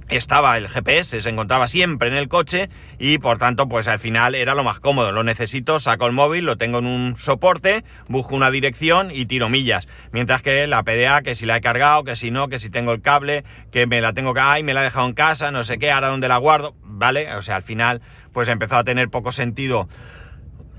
estaba 0.09 0.57
el 0.57 0.69
GPS, 0.69 1.21
se 1.21 1.29
encontraba 1.29 1.67
siempre 1.67 2.07
en 2.07 2.15
el 2.15 2.29
coche 2.29 2.71
y 3.01 3.19
por 3.19 3.39
tanto 3.39 3.69
pues 3.69 3.89
al 3.89 3.99
final 3.99 4.37
era 4.37 4.55
lo 4.55 4.63
más 4.63 4.79
cómodo. 4.79 5.11
Lo 5.11 5.25
necesito, 5.25 5.81
saco 5.81 6.07
el 6.07 6.13
móvil, 6.13 6.45
lo 6.45 6.59
tengo 6.59 6.79
en 6.79 6.87
un 6.87 7.17
soporte, 7.19 7.83
busco 8.07 8.37
una 8.37 8.53
dirección 8.53 9.11
y 9.11 9.27
tiro 9.27 9.49
millas. 9.49 9.89
Mientras 10.13 10.43
que 10.43 10.69
la 10.69 10.85
PDA, 10.85 11.23
que 11.23 11.35
si 11.35 11.45
la 11.45 11.57
he 11.57 11.61
cargado, 11.61 12.05
que 12.05 12.15
si 12.15 12.31
no, 12.31 12.47
que 12.47 12.61
si 12.61 12.71
tengo 12.71 12.93
el 12.93 13.03
cable, 13.03 13.43
que 13.73 13.89
me 13.89 14.01
la 14.01 14.13
tengo 14.13 14.33
que... 14.33 14.39
Ay, 14.39 14.63
me 14.63 14.75
la 14.75 14.83
he 14.83 14.85
dejado 14.85 15.09
en 15.09 15.15
casa, 15.15 15.51
no 15.51 15.65
sé 15.65 15.79
qué, 15.79 15.91
ahora 15.91 16.07
dónde 16.07 16.29
la 16.29 16.37
guardo, 16.37 16.77
¿vale? 16.85 17.35
O 17.35 17.43
sea, 17.43 17.57
al 17.57 17.65
final 17.65 18.01
pues 18.33 18.49
empezó 18.49 18.77
a 18.77 18.85
tener 18.85 19.09
poco 19.09 19.33
sentido 19.33 19.89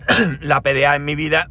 la 0.40 0.62
PDA 0.62 0.96
en 0.96 1.04
mi 1.04 1.16
vida 1.16 1.50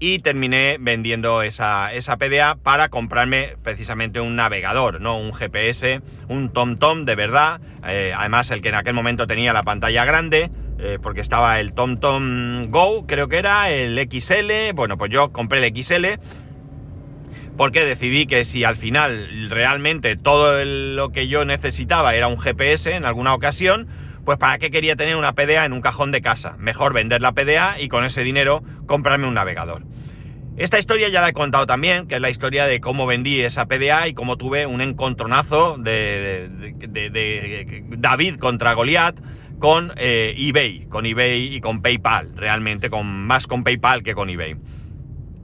y 0.00 0.20
terminé 0.20 0.78
vendiendo 0.80 1.42
esa, 1.42 1.92
esa, 1.92 2.16
PDA 2.16 2.56
para 2.56 2.88
comprarme 2.88 3.56
precisamente 3.62 4.18
un 4.18 4.34
navegador, 4.34 5.00
no 5.00 5.18
un 5.18 5.34
GPS, 5.34 6.00
un 6.26 6.48
TomTom 6.48 7.04
de 7.04 7.14
verdad, 7.14 7.60
eh, 7.86 8.12
además 8.16 8.50
el 8.50 8.62
que 8.62 8.70
en 8.70 8.76
aquel 8.76 8.94
momento 8.94 9.26
tenía 9.26 9.52
la 9.52 9.62
pantalla 9.62 10.06
grande, 10.06 10.50
eh, 10.78 10.98
porque 11.00 11.20
estaba 11.20 11.60
el 11.60 11.74
TomTom 11.74 12.70
Go, 12.70 13.06
creo 13.06 13.28
que 13.28 13.36
era, 13.36 13.70
el 13.70 13.98
XL, 14.10 14.72
bueno, 14.74 14.96
pues 14.96 15.12
yo 15.12 15.30
compré 15.32 15.64
el 15.64 15.84
XL 15.84 16.18
porque 17.58 17.84
decidí 17.84 18.24
que 18.24 18.46
si 18.46 18.64
al 18.64 18.78
final 18.78 19.50
realmente 19.50 20.16
todo 20.16 20.64
lo 20.64 21.10
que 21.10 21.28
yo 21.28 21.44
necesitaba 21.44 22.14
era 22.14 22.26
un 22.26 22.40
GPS 22.40 22.94
en 22.94 23.04
alguna 23.04 23.34
ocasión, 23.34 23.86
pues 24.24 24.38
¿para 24.38 24.58
qué 24.58 24.70
quería 24.70 24.96
tener 24.96 25.16
una 25.16 25.34
PDA 25.34 25.66
en 25.66 25.74
un 25.74 25.82
cajón 25.82 26.10
de 26.10 26.22
casa? 26.22 26.54
Mejor 26.58 26.94
vender 26.94 27.20
la 27.20 27.32
PDA 27.32 27.78
y 27.78 27.88
con 27.88 28.04
ese 28.04 28.22
dinero 28.22 28.62
comprarme 28.86 29.26
un 29.26 29.34
navegador. 29.34 29.82
Esta 30.56 30.78
historia 30.78 31.08
ya 31.08 31.20
la 31.20 31.30
he 31.30 31.32
contado 31.32 31.66
también, 31.66 32.06
que 32.06 32.16
es 32.16 32.20
la 32.20 32.30
historia 32.30 32.66
de 32.66 32.80
cómo 32.80 33.06
vendí 33.06 33.40
esa 33.40 33.66
PDA 33.66 34.08
y 34.08 34.14
cómo 34.14 34.36
tuve 34.36 34.66
un 34.66 34.80
encontronazo 34.80 35.76
de, 35.78 36.50
David 37.96 38.36
contra 38.36 38.74
Goliat 38.74 39.16
con 39.58 39.92
eh, 39.96 40.34
eBay, 40.36 40.86
con 40.86 41.06
eBay 41.06 41.54
y 41.54 41.60
con 41.60 41.82
PayPal, 41.82 42.32
realmente, 42.34 42.90
con, 42.90 43.06
más 43.06 43.46
con 43.46 43.62
PayPal 43.64 44.02
que 44.02 44.14
con 44.14 44.28
eBay. 44.28 44.56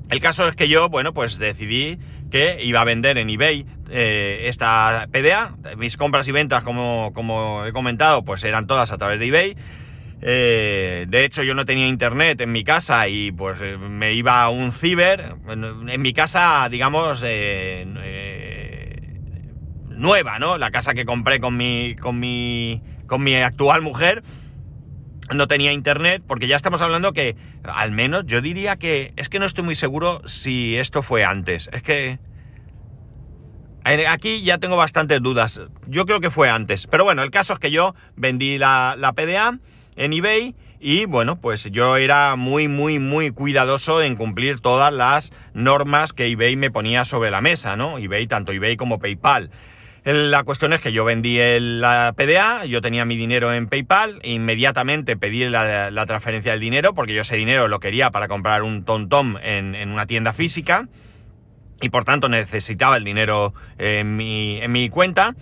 El 0.09 0.21
caso 0.21 0.49
es 0.49 0.55
que 0.55 0.69
yo, 0.69 0.89
bueno, 0.89 1.13
pues 1.13 1.39
decidí 1.39 1.99
que 2.31 2.59
iba 2.63 2.81
a 2.81 2.85
vender 2.85 3.19
en 3.19 3.31
eBay 3.31 3.67
eh, 3.91 4.45
esta 4.45 5.09
PDA. 5.11 5.55
Mis 5.77 5.97
compras 5.97 6.27
y 6.29 6.33
ventas, 6.33 6.63
como, 6.63 7.13
como, 7.15 7.65
he 7.65 7.73
comentado, 7.73 8.25
pues 8.25 8.45
eran 8.45 8.67
todas 8.67 8.93
a 8.93 8.99
través 8.99 9.21
de 9.21 9.27
eBay. 9.27 9.57
Eh, 10.23 11.07
de 11.09 11.25
hecho, 11.25 11.43
yo 11.43 11.55
no 11.55 11.65
tenía 11.65 11.87
internet 11.87 12.41
en 12.41 12.53
mi 12.53 12.65
casa 12.65 13.07
y 13.09 13.33
pues 13.33 13.59
eh, 13.61 13.77
me 13.77 14.15
iba 14.15 14.43
a 14.43 14.51
un 14.51 14.73
ciber. 14.73 15.37
En, 15.49 16.01
mi 16.01 16.13
casa, 16.13 16.69
digamos, 16.71 17.23
nueva, 19.91 20.39
¿no? 20.39 20.59
La 20.59 20.71
casa 20.71 20.95
que 20.95 21.05
compré 21.05 21.41
con 21.41 21.57
mi, 21.57 21.97
con 21.97 22.19
mi, 22.19 22.83
con 23.07 23.23
mi 23.23 23.35
actual 23.35 23.83
mujer 23.83 24.23
no 25.35 25.49
tenía 25.49 25.73
internet, 25.73 26.23
porque 26.27 26.47
ya 26.47 26.57
estamos 26.57 26.83
hablando 26.83 27.13
que, 27.13 27.37
al 27.65 27.91
menos, 27.91 28.25
yo 28.27 28.41
diría 28.41 28.77
que, 28.77 29.13
es 29.17 29.29
que 29.29 29.39
no 29.39 29.47
estoy 29.47 29.65
muy 29.65 29.75
seguro 29.75 30.23
si 30.27 30.77
esto 30.77 31.03
fue 31.03 31.25
antes, 31.25 31.69
es 31.73 31.83
que... 31.83 32.19
Aquí 34.09 34.43
ya 34.43 34.59
tengo 34.59 34.77
bastantes 34.77 35.23
dudas, 35.23 35.61
yo 35.87 36.07
creo 36.07 36.19
que 36.19 36.31
fue 36.31 36.51
antes, 36.51 36.89
pero 36.89 37.05
bueno, 37.05 37.23
el 37.23 37.31
caso 37.31 37.53
es 37.53 37.61
que 37.61 37.71
yo 37.71 37.95
vendí 38.17 38.59
la, 38.59 38.97
la 38.99 39.13
PDA 39.13 39.61
en 39.97 40.13
eBay 40.13 40.55
y 40.79 41.07
bueno, 41.07 41.41
pues 41.41 41.65
yo 41.71 41.97
era 41.97 42.37
muy, 42.37 42.69
muy, 42.69 42.99
muy 42.99 43.31
cuidadoso 43.31 44.03
en 44.03 44.15
cumplir 44.15 44.61
todas 44.61 44.93
las 44.93 45.33
normas 45.55 46.13
que 46.13 46.27
eBay 46.27 46.57
me 46.57 46.71
ponía 46.71 47.05
sobre 47.05 47.31
la 47.31 47.41
mesa, 47.41 47.77
¿no? 47.77 47.99
eBay, 47.99 48.27
tanto 48.27 48.53
eBay 48.53 48.77
como 48.77 48.99
PayPal. 48.99 49.51
La 50.05 50.45
cuestión 50.45 50.73
es 50.73 50.81
que 50.81 50.93
yo 50.93 51.05
vendí 51.05 51.39
la 51.59 52.15
PDA, 52.17 52.65
yo 52.67 52.81
tenía 52.81 53.05
mi 53.05 53.17
dinero 53.17 53.53
en 53.53 53.67
PayPal, 53.67 54.21
inmediatamente 54.23 55.17
pedí 55.17 55.49
la, 55.49 56.07
transferencia 56.07 56.53
del 56.53 56.61
dinero 56.61 56.95
porque 56.95 57.13
yo 57.13 57.23
ese 57.23 57.37
dinero 57.37 57.67
lo 57.67 57.81
quería 57.81 58.11
para 58.11 58.29
comprar 58.29 58.63
un 58.63 58.85
TomTom 58.85 59.39
en, 59.43 59.75
en 59.75 59.91
una 59.91 60.07
tienda 60.07 60.33
física 60.33 60.87
y 61.81 61.89
por 61.89 62.05
tanto 62.05 62.29
necesitaba 62.29 62.97
el 62.97 63.05
dinero 63.05 63.53
en 63.79 64.17
mi, 64.17 64.59
en 64.59 64.73
mi 64.73 64.89
cuenta. 64.89 65.35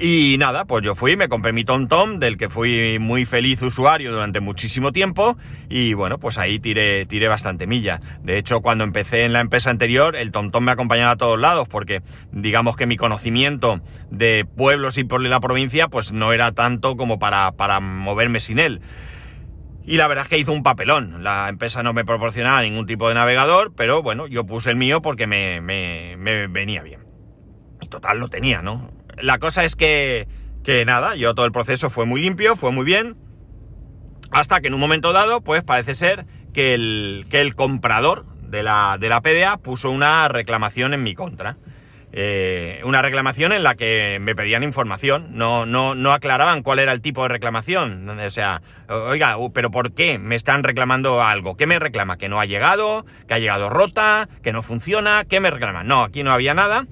Y 0.00 0.36
nada, 0.38 0.64
pues 0.64 0.84
yo 0.84 0.94
fui, 0.94 1.16
me 1.16 1.28
compré 1.28 1.52
mi 1.52 1.64
TomTom, 1.64 2.20
del 2.20 2.36
que 2.36 2.48
fui 2.48 2.98
muy 3.00 3.26
feliz 3.26 3.60
usuario 3.62 4.12
durante 4.12 4.38
muchísimo 4.38 4.92
tiempo, 4.92 5.36
y 5.68 5.92
bueno, 5.94 6.18
pues 6.18 6.38
ahí 6.38 6.60
tiré, 6.60 7.04
tiré 7.06 7.26
bastante 7.26 7.66
milla. 7.66 8.00
De 8.22 8.38
hecho, 8.38 8.60
cuando 8.60 8.84
empecé 8.84 9.24
en 9.24 9.32
la 9.32 9.40
empresa 9.40 9.70
anterior, 9.70 10.14
el 10.14 10.30
TomTom 10.30 10.62
me 10.62 10.70
acompañaba 10.70 11.10
a 11.10 11.16
todos 11.16 11.40
lados, 11.40 11.66
porque 11.66 12.02
digamos 12.30 12.76
que 12.76 12.86
mi 12.86 12.96
conocimiento 12.96 13.80
de 14.08 14.44
pueblos 14.44 14.98
y 14.98 15.04
por 15.04 15.20
la 15.20 15.40
provincia, 15.40 15.88
pues 15.88 16.12
no 16.12 16.32
era 16.32 16.52
tanto 16.52 16.96
como 16.96 17.18
para, 17.18 17.50
para 17.52 17.80
moverme 17.80 18.38
sin 18.38 18.60
él. 18.60 18.80
Y 19.84 19.96
la 19.96 20.06
verdad 20.06 20.26
es 20.26 20.30
que 20.30 20.38
hizo 20.38 20.52
un 20.52 20.62
papelón. 20.62 21.24
La 21.24 21.48
empresa 21.48 21.82
no 21.82 21.92
me 21.92 22.04
proporcionaba 22.04 22.62
ningún 22.62 22.86
tipo 22.86 23.08
de 23.08 23.14
navegador, 23.14 23.72
pero 23.74 24.00
bueno, 24.02 24.28
yo 24.28 24.46
puse 24.46 24.70
el 24.70 24.76
mío 24.76 25.02
porque 25.02 25.26
me, 25.26 25.60
me, 25.60 26.16
me 26.18 26.46
venía 26.46 26.82
bien. 26.82 27.00
Y 27.80 27.88
total 27.88 28.18
lo 28.18 28.28
tenía, 28.28 28.62
¿no? 28.62 28.97
La 29.22 29.38
cosa 29.38 29.64
es 29.64 29.76
que, 29.76 30.26
que 30.64 30.84
nada, 30.84 31.14
yo 31.16 31.34
todo 31.34 31.46
el 31.46 31.52
proceso 31.52 31.90
fue 31.90 32.06
muy 32.06 32.20
limpio, 32.20 32.56
fue 32.56 32.72
muy 32.72 32.84
bien, 32.84 33.16
hasta 34.30 34.60
que 34.60 34.68
en 34.68 34.74
un 34.74 34.80
momento 34.80 35.12
dado, 35.12 35.40
pues 35.40 35.62
parece 35.62 35.94
ser 35.94 36.26
que 36.52 36.74
el, 36.74 37.26
que 37.30 37.40
el 37.40 37.54
comprador 37.54 38.26
de 38.42 38.62
la, 38.62 38.96
de 38.98 39.08
la 39.08 39.20
PDA 39.20 39.58
puso 39.58 39.90
una 39.90 40.28
reclamación 40.28 40.94
en 40.94 41.02
mi 41.02 41.14
contra. 41.14 41.56
eh, 42.10 42.80
una 42.84 43.02
reclamación 43.02 43.52
en 43.52 43.62
la 43.62 43.74
que 43.74 44.18
me 44.20 44.34
pedían 44.34 44.62
información, 44.62 45.28
no, 45.32 45.66
no, 45.66 45.94
no 45.94 46.12
aclaraban 46.12 46.62
cuál 46.62 46.78
era 46.78 46.92
el 46.92 47.02
tipo 47.02 47.22
de 47.22 47.28
reclamación. 47.28 48.08
O 48.08 48.30
sea, 48.30 48.62
oiga, 48.88 49.36
pero 49.52 49.70
¿por 49.70 49.92
qué 49.92 50.18
me 50.18 50.34
están 50.34 50.64
reclamando 50.64 51.22
algo? 51.22 51.56
¿Qué 51.56 51.66
me 51.66 51.78
reclama? 51.78 52.16
¿Que 52.16 52.30
no 52.30 52.40
ha 52.40 52.46
llegado? 52.46 53.04
¿Que 53.28 53.34
ha 53.34 53.38
llegado 53.38 53.68
rota? 53.68 54.28
¿Que 54.42 54.52
no 54.52 54.62
funciona? 54.62 55.24
¿Qué 55.28 55.40
me 55.40 55.50
reclama? 55.50 55.84
No, 55.84 56.02
aquí 56.02 56.22
no 56.22 56.32
había 56.32 56.54
nada. 56.54 56.86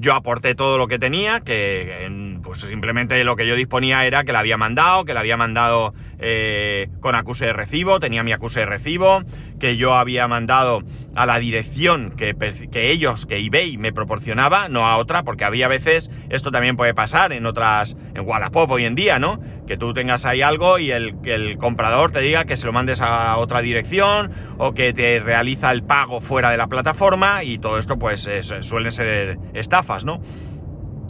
Yo 0.00 0.14
aporté 0.14 0.54
todo 0.54 0.78
lo 0.78 0.86
que 0.86 0.98
tenía, 1.00 1.40
que 1.40 2.08
pues 2.42 2.60
simplemente 2.60 3.22
lo 3.24 3.34
que 3.34 3.48
yo 3.48 3.56
disponía 3.56 4.06
era 4.06 4.22
que 4.22 4.32
la 4.32 4.38
había 4.38 4.56
mandado, 4.56 5.04
que 5.04 5.12
la 5.12 5.20
había 5.20 5.36
mandado 5.36 5.92
eh, 6.20 6.88
con 7.00 7.16
acuse 7.16 7.46
de 7.46 7.52
recibo, 7.52 7.98
tenía 7.98 8.22
mi 8.22 8.32
acuse 8.32 8.60
de 8.60 8.66
recibo, 8.66 9.22
que 9.58 9.76
yo 9.76 9.94
había 9.94 10.28
mandado 10.28 10.82
a 11.14 11.26
la 11.26 11.38
dirección 11.38 12.14
que, 12.16 12.34
ellos, 12.74 13.26
que 13.26 13.38
eBay 13.38 13.76
me 13.76 13.92
proporcionaba, 13.92 14.68
no 14.68 14.86
a 14.86 14.96
otra, 14.96 15.22
porque 15.22 15.44
había 15.44 15.68
veces, 15.68 16.10
esto 16.30 16.50
también 16.50 16.76
puede 16.76 16.94
pasar 16.94 17.32
en 17.32 17.46
otras, 17.46 17.96
en 18.14 18.26
Wallapop 18.26 18.70
hoy 18.70 18.84
en 18.84 18.94
día, 18.94 19.18
¿no? 19.18 19.40
Que 19.66 19.76
tú 19.76 19.92
tengas 19.92 20.24
ahí 20.24 20.42
algo 20.42 20.78
y 20.78 20.90
el, 20.90 21.16
el 21.24 21.58
comprador 21.58 22.12
te 22.12 22.20
diga 22.20 22.44
que 22.44 22.56
se 22.56 22.66
lo 22.66 22.72
mandes 22.72 23.00
a 23.00 23.36
otra 23.36 23.60
dirección 23.60 24.30
o 24.58 24.72
que 24.72 24.92
te 24.92 25.20
realiza 25.20 25.70
el 25.72 25.82
pago 25.82 26.20
fuera 26.20 26.50
de 26.50 26.56
la 26.56 26.68
plataforma 26.68 27.42
y 27.44 27.58
todo 27.58 27.78
esto 27.78 27.98
pues 27.98 28.28
suelen 28.62 28.92
ser 28.92 29.38
estafas, 29.54 30.04
¿no? 30.04 30.20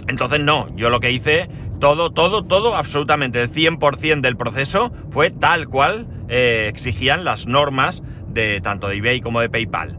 Entonces 0.09 0.41
no, 0.41 0.75
yo 0.75 0.89
lo 0.89 1.01
que 1.01 1.11
hice, 1.13 1.49
todo, 1.81 2.11
todo, 2.11 2.45
todo, 2.45 2.75
absolutamente 2.75 3.41
el 3.41 3.53
100% 3.53 4.23
del 4.23 4.37
proceso 4.37 4.91
fue 5.11 5.31
tal 5.31 5.69
cual 5.69 6.07
eh, 6.29 6.67
exigían 6.69 7.25
las 7.25 7.47
normas 7.47 8.03
de 8.29 8.61
tanto 8.61 8.89
de 8.89 8.97
eBay 8.97 9.21
como 9.21 9.41
de 9.41 9.49
PayPal. 9.49 9.99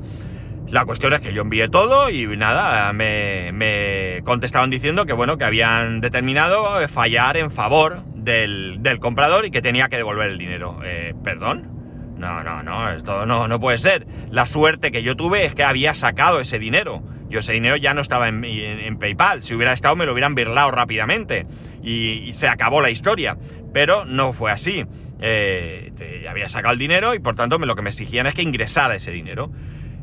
La 0.67 0.85
cuestión 0.85 1.13
es 1.13 1.21
que 1.21 1.33
yo 1.33 1.41
envié 1.41 1.67
todo 1.67 2.11
y 2.11 2.27
nada, 2.37 2.93
me, 2.93 4.21
contestaban 4.23 4.69
diciendo 4.69 5.05
que 5.05 5.13
bueno, 5.13 5.37
que 5.37 5.45
habían 5.45 5.99
determinado 5.99 6.87
fallar 6.89 7.37
en 7.37 7.49
favor 7.49 8.03
del, 8.13 8.79
comprador 8.99 9.45
y 9.45 9.51
que 9.51 9.61
tenía 9.61 9.89
que 9.89 9.97
devolver 9.97 10.29
el 10.29 10.37
dinero. 10.37 10.79
Eh, 10.83 11.15
¿Perdón? 11.23 11.79
No, 12.17 12.43
no, 12.43 12.61
no, 12.61 12.89
esto 12.91 13.25
no, 13.25 13.47
no 13.47 13.59
puede 13.59 13.77
ser. 13.77 14.05
La 14.29 14.45
suerte 14.45 14.91
que 14.91 15.01
yo 15.01 15.15
tuve 15.15 15.45
es 15.45 15.55
que 15.55 15.63
había 15.63 15.93
sacado 15.93 16.39
ese 16.39 16.59
dinero. 16.59 17.01
Yo 17.29 17.39
ese 17.39 17.53
dinero 17.53 17.77
ya 17.77 17.93
no 17.93 18.01
estaba 18.01 18.27
en, 18.27 18.97
PayPal. 18.99 19.43
Si 19.43 19.53
hubiera 19.53 19.73
estado 19.73 19.95
me 19.95 20.05
lo 20.05 20.13
hubieran 20.13 20.35
birlado 20.35 20.71
rápidamente 20.71 21.45
y, 21.81 22.33
se 22.33 22.47
acabó 22.47 22.81
la 22.81 22.89
historia. 22.89 23.37
Pero 23.73 24.03
no 24.05 24.33
fue 24.33 24.51
así. 24.51 24.85
Eh, 25.21 26.25
había 26.29 26.47
sacado 26.49 26.73
el 26.73 26.79
dinero 26.79 27.13
y 27.13 27.19
por 27.19 27.35
tanto 27.35 27.57
lo 27.57 27.75
que 27.75 27.81
me 27.81 27.89
exigían 27.89 28.27
es 28.27 28.33
que 28.33 28.41
ingresara 28.41 28.95
ese 28.95 29.11
dinero. 29.11 29.51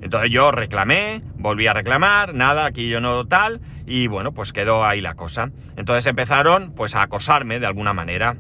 Entonces 0.03 0.31
yo 0.31 0.53
reclamé, 0.53 1.23
volví 1.37 1.67
a 1.67 1.73
reclamar, 1.73 2.35
nada, 2.35 2.67
aquí 2.67 2.89
yo 2.89 3.01
no 3.01 3.27
tal, 3.27 3.61
y 3.87 4.09
bueno, 4.09 4.33
pues 4.33 4.53
quedó 4.53 4.85
ahí 4.85 5.01
la 5.01 5.15
cosa. 5.15 5.51
Entonces 5.77 6.07
empezaron 6.07 6.73
pues 6.75 6.95
a 6.95 7.03
acosarme 7.03 7.59
de 7.61 7.67
alguna 7.67 7.95
manera. 7.95 8.37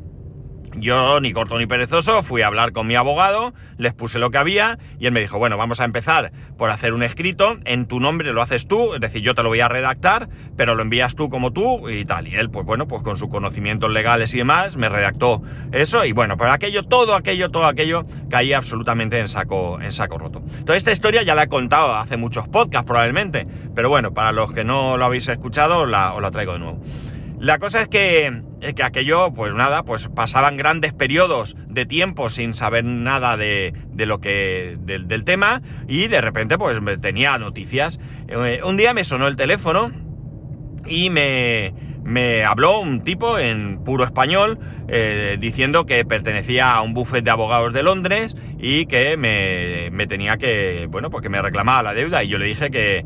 Yo, 0.78 1.20
ni 1.20 1.32
corto 1.32 1.58
ni 1.58 1.66
perezoso, 1.66 2.22
fui 2.22 2.42
a 2.42 2.48
hablar 2.48 2.72
con 2.72 2.86
mi 2.86 2.96
abogado, 2.96 3.54
les 3.78 3.94
puse 3.94 4.18
lo 4.18 4.30
que 4.30 4.36
había 4.36 4.78
y 4.98 5.06
él 5.06 5.12
me 5.12 5.20
dijo, 5.20 5.38
bueno, 5.38 5.56
vamos 5.56 5.80
a 5.80 5.86
empezar 5.86 6.32
por 6.58 6.70
hacer 6.70 6.92
un 6.92 7.02
escrito, 7.02 7.56
en 7.64 7.86
tu 7.86 7.98
nombre 7.98 8.30
lo 8.32 8.42
haces 8.42 8.68
tú, 8.68 8.92
es 8.92 9.00
decir, 9.00 9.22
yo 9.22 9.34
te 9.34 9.42
lo 9.42 9.48
voy 9.48 9.60
a 9.60 9.68
redactar, 9.68 10.28
pero 10.54 10.74
lo 10.74 10.82
envías 10.82 11.14
tú 11.14 11.30
como 11.30 11.52
tú 11.52 11.88
y 11.88 12.04
tal. 12.04 12.28
Y 12.28 12.34
él, 12.34 12.50
pues 12.50 12.66
bueno, 12.66 12.86
pues 12.86 13.02
con 13.02 13.16
sus 13.16 13.30
conocimientos 13.30 13.90
legales 13.90 14.34
y 14.34 14.38
demás, 14.38 14.76
me 14.76 14.90
redactó 14.90 15.42
eso 15.72 16.04
y 16.04 16.12
bueno, 16.12 16.36
pero 16.36 16.52
aquello, 16.52 16.82
todo 16.82 17.14
aquello, 17.14 17.50
todo 17.50 17.64
aquello 17.64 18.04
caía 18.28 18.58
absolutamente 18.58 19.18
en 19.18 19.28
saco, 19.28 19.80
en 19.80 19.92
saco 19.92 20.18
roto. 20.18 20.42
Toda 20.66 20.76
esta 20.76 20.92
historia 20.92 21.22
ya 21.22 21.34
la 21.34 21.44
he 21.44 21.48
contado 21.48 21.94
hace 21.94 22.18
muchos 22.18 22.48
podcasts 22.48 22.86
probablemente, 22.86 23.46
pero 23.74 23.88
bueno, 23.88 24.12
para 24.12 24.32
los 24.32 24.52
que 24.52 24.62
no 24.62 24.98
lo 24.98 25.06
habéis 25.06 25.26
escuchado, 25.28 25.86
la, 25.86 26.12
os 26.12 26.20
la 26.20 26.30
traigo 26.30 26.52
de 26.52 26.58
nuevo. 26.58 26.82
La 27.38 27.58
cosa 27.58 27.82
es 27.82 27.88
que, 27.88 28.42
que 28.74 28.82
aquello, 28.82 29.32
pues 29.32 29.52
nada, 29.54 29.82
pues 29.82 30.08
pasaban 30.08 30.56
grandes 30.56 30.92
periodos 30.92 31.56
de 31.68 31.86
tiempo 31.86 32.30
sin 32.30 32.54
saber 32.54 32.84
nada 32.84 33.36
de, 33.36 33.72
lo 33.96 34.20
que. 34.20 34.76
Del, 34.80 35.24
tema, 35.24 35.62
y 35.88 36.08
de 36.08 36.20
repente, 36.20 36.58
pues 36.58 36.78
tenía 37.00 37.38
noticias. 37.38 37.98
Eh, 38.28 38.60
un 38.64 38.76
día 38.76 38.94
me 38.94 39.04
sonó 39.04 39.26
el 39.28 39.36
teléfono 39.36 39.90
y 40.86 41.10
me, 41.10 41.74
me 42.04 42.44
habló 42.44 42.78
un 42.80 43.02
tipo 43.02 43.38
en 43.38 43.82
puro 43.84 44.04
español 44.04 44.58
eh, 44.88 45.36
diciendo 45.40 45.84
que 45.84 46.04
pertenecía 46.04 46.74
a 46.74 46.82
un 46.82 46.94
buffet 46.94 47.24
de 47.24 47.30
abogados 47.30 47.72
de 47.72 47.82
Londres 47.82 48.36
y 48.60 48.86
que 48.86 49.16
me, 49.16 50.06
tenía 50.06 50.36
que, 50.36 50.86
bueno, 50.88 51.10
porque 51.10 51.28
me 51.28 51.42
reclamaba 51.42 51.82
la 51.82 51.94
deuda 51.94 52.22
y 52.22 52.28
yo 52.28 52.38
le 52.38 52.46
dije 52.46 52.70
que, 52.70 53.04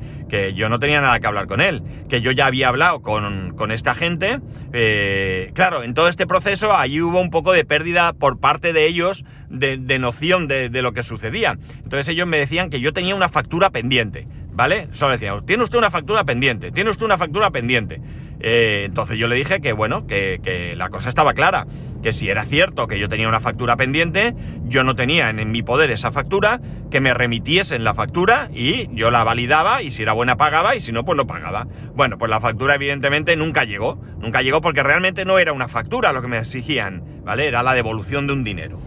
yo 0.55 0.69
no 0.69 0.79
tenía 0.79 1.01
nada 1.01 1.19
que 1.21 1.27
hablar 1.27 1.47
con 1.47 1.61
él, 1.61 1.83
que 2.09 2.21
yo 2.21 2.31
ya 2.33 2.47
había 2.47 2.69
hablado 2.69 3.03
con, 3.03 3.71
esta 3.71 3.95
gente. 3.95 4.41
Eh, 4.73 5.51
claro, 5.55 5.83
en 5.83 5.95
todo 5.95 6.09
este 6.09 6.27
proceso 6.27 6.75
ahí 6.75 7.01
hubo 7.01 7.21
un 7.21 7.31
poco 7.31 7.53
de 7.53 7.65
pérdida 7.65 8.13
por 8.13 8.39
parte 8.39 8.73
de 8.73 8.87
ellos 8.87 9.25
de, 9.49 9.99
noción 9.99 10.49
de, 10.49 10.69
de 10.69 10.83
lo 10.83 10.93
que 10.93 11.03
sucedía. 11.03 11.59
Entonces 11.83 12.09
ellos 12.09 12.27
me 12.27 12.39
decían 12.39 12.71
que 12.71 12.81
yo 12.81 12.93
tenía 12.93 13.15
una 13.15 13.29
factura 13.29 13.71
pendiente, 13.71 14.27
¿vale? 14.53 14.89
Solo 14.93 15.13
decían, 15.13 15.45
tiene 15.47 15.65
usted 15.65 15.79
una 15.79 15.91
factura 15.91 16.25
pendiente, 16.25 16.71
tiene 16.71 16.91
usted 16.91 17.05
una 17.05 17.19
factura 17.19 17.51
pendiente. 17.51 18.01
Eh, 18.41 18.85
entonces 18.87 19.19
yo 19.19 19.27
le 19.29 19.37
dije 19.37 19.61
que, 19.61 19.73
bueno, 19.73 20.07
que, 20.07 20.75
la 20.77 20.89
cosa 20.89 21.09
estaba 21.09 21.35
clara, 21.35 21.67
que 22.03 22.13
si 22.13 22.31
era 22.31 22.45
cierto 22.47 22.87
que 22.87 22.99
yo 22.99 23.09
tenía 23.09 23.29
una 23.29 23.41
factura 23.41 23.77
pendiente, 23.77 24.35
yo 24.65 24.83
no 24.83 24.95
tenía 24.95 25.29
en, 25.29 25.51
mi 25.51 25.63
poder 25.63 25.91
esa 25.91 26.11
factura, 26.11 26.61
que 26.91 27.01
me 27.01 27.13
remitiesen 27.13 27.85
la 27.85 27.95
factura 27.95 28.49
y 28.53 28.89
yo 28.95 29.11
la 29.11 29.23
validaba 29.23 29.83
y 29.83 29.91
si 29.91 30.03
era 30.03 30.13
buena 30.13 30.37
pagaba 30.37 30.75
y 30.75 30.81
si 30.81 30.91
no, 30.93 31.05
pues 31.05 31.17
no 31.17 31.27
pagaba. 31.27 31.67
Bueno, 31.95 32.19
pues 32.19 32.31
la 32.31 32.41
factura 32.41 32.75
evidentemente 32.75 33.37
nunca 33.37 33.65
llegó, 33.65 34.01
nunca 34.19 34.43
llegó 34.43 34.61
porque 34.61 34.83
realmente 34.83 35.25
no 35.25 35.39
era 35.39 35.53
una 35.53 35.69
factura 35.69 36.13
lo 36.13 36.23
que 36.23 36.29
me 36.29 36.39
exigían, 36.39 37.23
¿vale? 37.25 37.47
Era 37.47 37.63
la 37.63 37.75
devolución 37.75 38.27
de 38.27 38.33
un 38.33 38.45
dinero. 38.45 38.81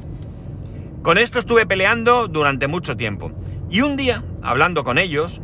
Con 1.04 1.18
esto 1.18 1.38
estuve 1.38 1.66
peleando 1.66 2.28
durante 2.28 2.68
mucho 2.68 2.96
tiempo. 2.96 3.32
Y 3.70 3.82
un 3.82 3.98
día, 3.98 4.24
hablando 4.42 4.84
con 4.84 4.98
ellos, 4.98 5.42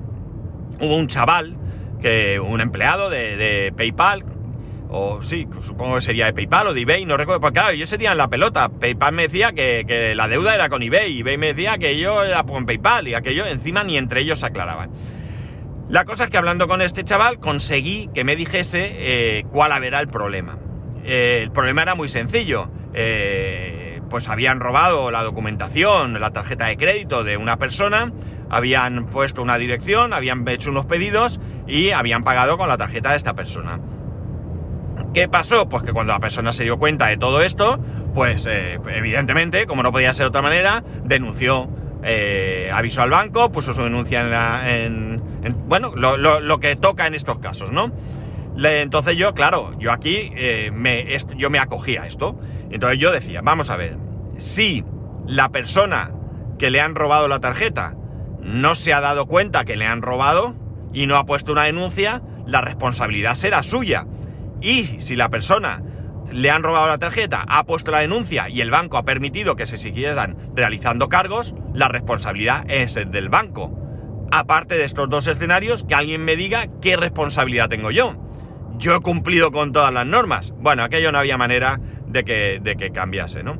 hubo 0.79 0.95
un 0.95 1.07
chaval 1.07 1.57
que 2.01 2.39
un 2.39 2.61
empleado 2.61 3.09
de, 3.09 3.73
PayPal, 3.75 4.23
o 4.89 5.21
sí, 5.21 5.47
supongo 5.63 5.95
que 5.95 6.01
sería 6.01 6.25
de 6.25 6.33
PayPal 6.33 6.67
o 6.67 6.73
de 6.73 6.81
eBay, 6.81 7.05
no 7.05 7.17
recuerdo, 7.17 7.41
porque 7.41 7.59
claro, 7.59 7.73
yo 7.73 7.85
sería 7.85 8.11
en 8.11 8.17
la 8.17 8.27
pelota. 8.27 8.69
PayPal 8.69 9.13
me 9.13 9.23
decía 9.23 9.51
que, 9.51 10.13
la 10.15 10.27
deuda 10.27 10.55
era 10.55 10.69
con 10.69 10.81
eBay, 10.81 11.19
eBay 11.19 11.37
me 11.37 11.53
decía 11.53 11.77
que 11.77 11.97
yo 11.97 12.23
era 12.23 12.43
con 12.43 12.65
PayPal 12.65 13.07
y 13.07 13.13
aquello 13.13 13.45
encima 13.45 13.83
ni 13.83 13.97
entre 13.97 14.21
ellos 14.21 14.39
se 14.39 14.47
aclaraban. 14.47 14.91
La 15.89 16.05
cosa 16.05 16.25
es 16.25 16.29
que 16.29 16.37
hablando 16.37 16.67
con 16.67 16.81
este 16.81 17.03
chaval 17.03 17.39
conseguí 17.39 18.09
que 18.13 18.23
me 18.23 18.35
dijese 18.35 18.91
eh, 18.93 19.45
cuál 19.51 19.83
era 19.83 19.99
el 19.99 20.07
problema. 20.07 20.57
Eh, 21.03 21.39
el 21.43 21.51
problema 21.51 21.81
era 21.81 21.95
muy 21.95 22.09
sencillo. 22.09 22.69
Eh, 22.93 24.01
pues 24.09 24.27
habían 24.27 24.59
robado 24.59 25.11
la 25.11 25.23
documentación, 25.23 26.19
la 26.19 26.31
tarjeta 26.31 26.65
de 26.65 26.77
crédito 26.77 27.23
de 27.23 27.37
una 27.37 27.57
persona, 27.57 28.11
habían 28.49 29.05
puesto 29.05 29.41
una 29.41 29.57
dirección, 29.57 30.13
habían 30.13 30.47
hecho 30.47 30.71
unos 30.71 30.85
pedidos 30.85 31.39
y 31.69 31.91
habían 31.91 32.23
pagado 32.23 32.57
con 32.57 32.67
la 32.67 32.77
tarjeta 32.77 33.11
de 33.11 33.17
esta 33.17 33.33
persona. 33.33 33.79
¿Qué 35.13 35.27
pasó? 35.27 35.69
Pues 35.69 35.83
que 35.83 35.93
cuando 35.93 36.13
la 36.13 36.19
persona 36.19 36.53
se 36.53 36.63
dio 36.63 36.77
cuenta 36.77 37.07
de 37.07 37.17
todo 37.17 37.41
esto, 37.41 37.79
pues 38.13 38.45
eh, 38.47 38.79
evidentemente, 38.93 39.65
como 39.65 39.83
no 39.83 39.91
podía 39.91 40.13
ser 40.13 40.25
de 40.25 40.29
otra 40.29 40.41
manera, 40.41 40.83
denunció, 41.03 41.69
eh, 42.03 42.69
avisó 42.73 43.01
al 43.01 43.09
banco, 43.09 43.51
puso 43.51 43.73
su 43.73 43.83
denuncia 43.83 44.75
en, 44.75 45.21
bueno, 45.67 45.93
lo, 45.95 46.59
que 46.59 46.75
toca 46.75 47.07
en 47.07 47.15
estos 47.15 47.39
casos, 47.39 47.71
¿no? 47.71 47.91
entonces 48.61 49.15
yo, 49.15 49.33
claro, 49.33 49.71
yo 49.79 49.91
aquí 49.93 50.33
eh, 50.35 50.69
me, 50.73 51.07
yo 51.37 51.49
me 51.49 51.59
acogía 51.59 52.01
a 52.01 52.07
esto. 52.07 52.37
Entonces 52.69 52.99
yo 52.99 53.11
decía, 53.11 53.41
vamos 53.41 53.69
a 53.69 53.77
ver, 53.77 53.97
si 54.37 54.83
la 55.25 55.49
persona 55.49 56.11
que 56.57 56.69
le 56.69 56.81
han 56.81 56.93
robado 56.93 57.27
la 57.29 57.39
tarjeta 57.39 57.95
no 58.41 58.75
se 58.75 58.93
ha 58.93 58.99
dado 58.99 59.27
cuenta 59.27 59.63
que 59.63 59.77
le 59.77 59.85
han 59.85 60.01
robado 60.01 60.55
y 60.93 61.05
no 61.07 61.17
ha 61.17 61.25
puesto 61.25 61.51
una 61.51 61.63
denuncia, 61.63 62.21
la 62.45 62.61
responsabilidad 62.61 63.35
será 63.35 63.63
suya. 63.63 64.05
Y 64.61 65.01
si 65.01 65.15
la 65.15 65.29
persona 65.29 65.81
le 66.31 66.49
han 66.49 66.63
robado 66.63 66.87
la 66.87 66.97
tarjeta, 66.97 67.45
ha 67.47 67.63
puesto 67.63 67.91
la 67.91 67.99
denuncia 67.99 68.49
y 68.49 68.61
el 68.61 68.71
banco 68.71 68.97
ha 68.97 69.03
permitido 69.03 69.55
que 69.55 69.65
se 69.65 69.77
siguieran 69.77 70.37
realizando 70.55 71.09
cargos, 71.09 71.53
la 71.73 71.87
responsabilidad 71.87 72.65
es 72.67 72.95
del 72.95 73.29
banco. 73.29 73.75
Aparte 74.31 74.75
de 74.75 74.85
estos 74.85 75.09
dos 75.09 75.25
escenarios, 75.27 75.83
que 75.83 75.95
alguien 75.95 76.23
me 76.23 76.35
diga 76.35 76.67
qué 76.81 76.97
responsabilidad 76.97 77.69
tengo 77.69 77.89
yo. 77.91 78.15
Yo 78.77 78.95
he 78.95 78.99
cumplido 79.01 79.51
con 79.51 79.71
todas 79.71 79.91
las 79.91 80.05
normas. 80.05 80.53
Bueno, 80.59 80.83
aquello 80.83 81.11
no 81.11 81.17
había 81.17 81.37
manera 81.37 81.79
de 82.07 82.23
que, 82.23 82.59
de 82.61 82.75
que 82.75 82.91
cambiase, 82.91 83.43
¿no? 83.43 83.57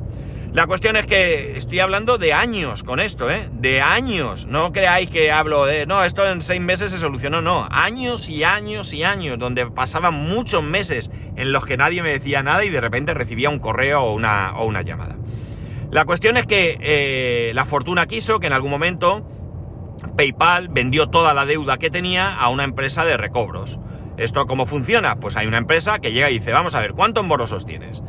La 0.52 0.66
cuestión 0.66 0.96
es 0.96 1.06
que 1.06 1.58
estoy 1.58 1.80
hablando 1.80 2.18
de 2.18 2.34
años 2.34 2.82
con 2.82 3.00
esto, 3.00 3.30
¿eh? 3.30 3.50
De 3.54 3.82
años. 3.82 4.48
No 4.48 4.72
creáis 4.72 5.08
que 5.12 5.32
hablo 5.32 5.66
de, 5.66 5.86
no, 5.86 6.04
esto 6.04 6.28
en 6.28 6.42
seis 6.42 6.60
meses 6.60 6.92
se 6.92 6.98
solucionó, 6.98 7.40
no. 7.40 7.68
Años 7.70 8.28
y 8.30 8.44
años 8.44 8.92
y 8.92 9.04
años, 9.04 9.38
donde 9.38 9.68
pasaban 9.68 10.16
muchos 10.16 10.64
meses 10.64 11.12
en 11.36 11.52
los 11.52 11.68
que 11.68 11.78
nadie 11.78 12.02
me 12.02 12.10
decía 12.10 12.42
nada 12.42 12.66
y 12.66 12.70
de 12.70 12.82
repente 12.82 13.14
recibía 13.14 13.52
un 13.52 13.60
correo 13.60 14.02
o 14.02 14.16
una, 14.16 14.54
o 14.56 14.66
una 14.66 14.82
llamada. 14.82 15.18
La 15.92 16.06
cuestión 16.06 16.36
es 16.36 16.48
que 16.48 16.80
eh, 16.82 17.52
la 17.54 17.66
fortuna 17.66 18.08
quiso 18.08 18.40
que 18.40 18.48
en 18.48 18.54
algún 18.54 18.72
momento 18.72 19.28
PayPal 20.18 20.70
vendió 20.70 21.08
toda 21.08 21.36
la 21.36 21.46
deuda 21.46 21.78
que 21.78 21.92
tenía 21.92 22.36
a 22.36 22.50
una 22.50 22.64
empresa 22.64 23.06
de 23.06 23.18
recobros. 23.18 23.78
¿Esto 24.18 24.48
cómo 24.48 24.66
funciona? 24.66 25.18
Pues 25.18 25.38
hay 25.38 25.46
una 25.46 25.60
empresa 25.60 26.00
que 26.00 26.12
llega 26.12 26.32
y 26.32 26.40
dice, 26.40 26.52
vamos 26.52 26.74
a 26.74 26.82
ver, 26.82 26.94
¿cuántos 26.94 27.24
morosos 27.24 27.68
tienes? 27.68 28.02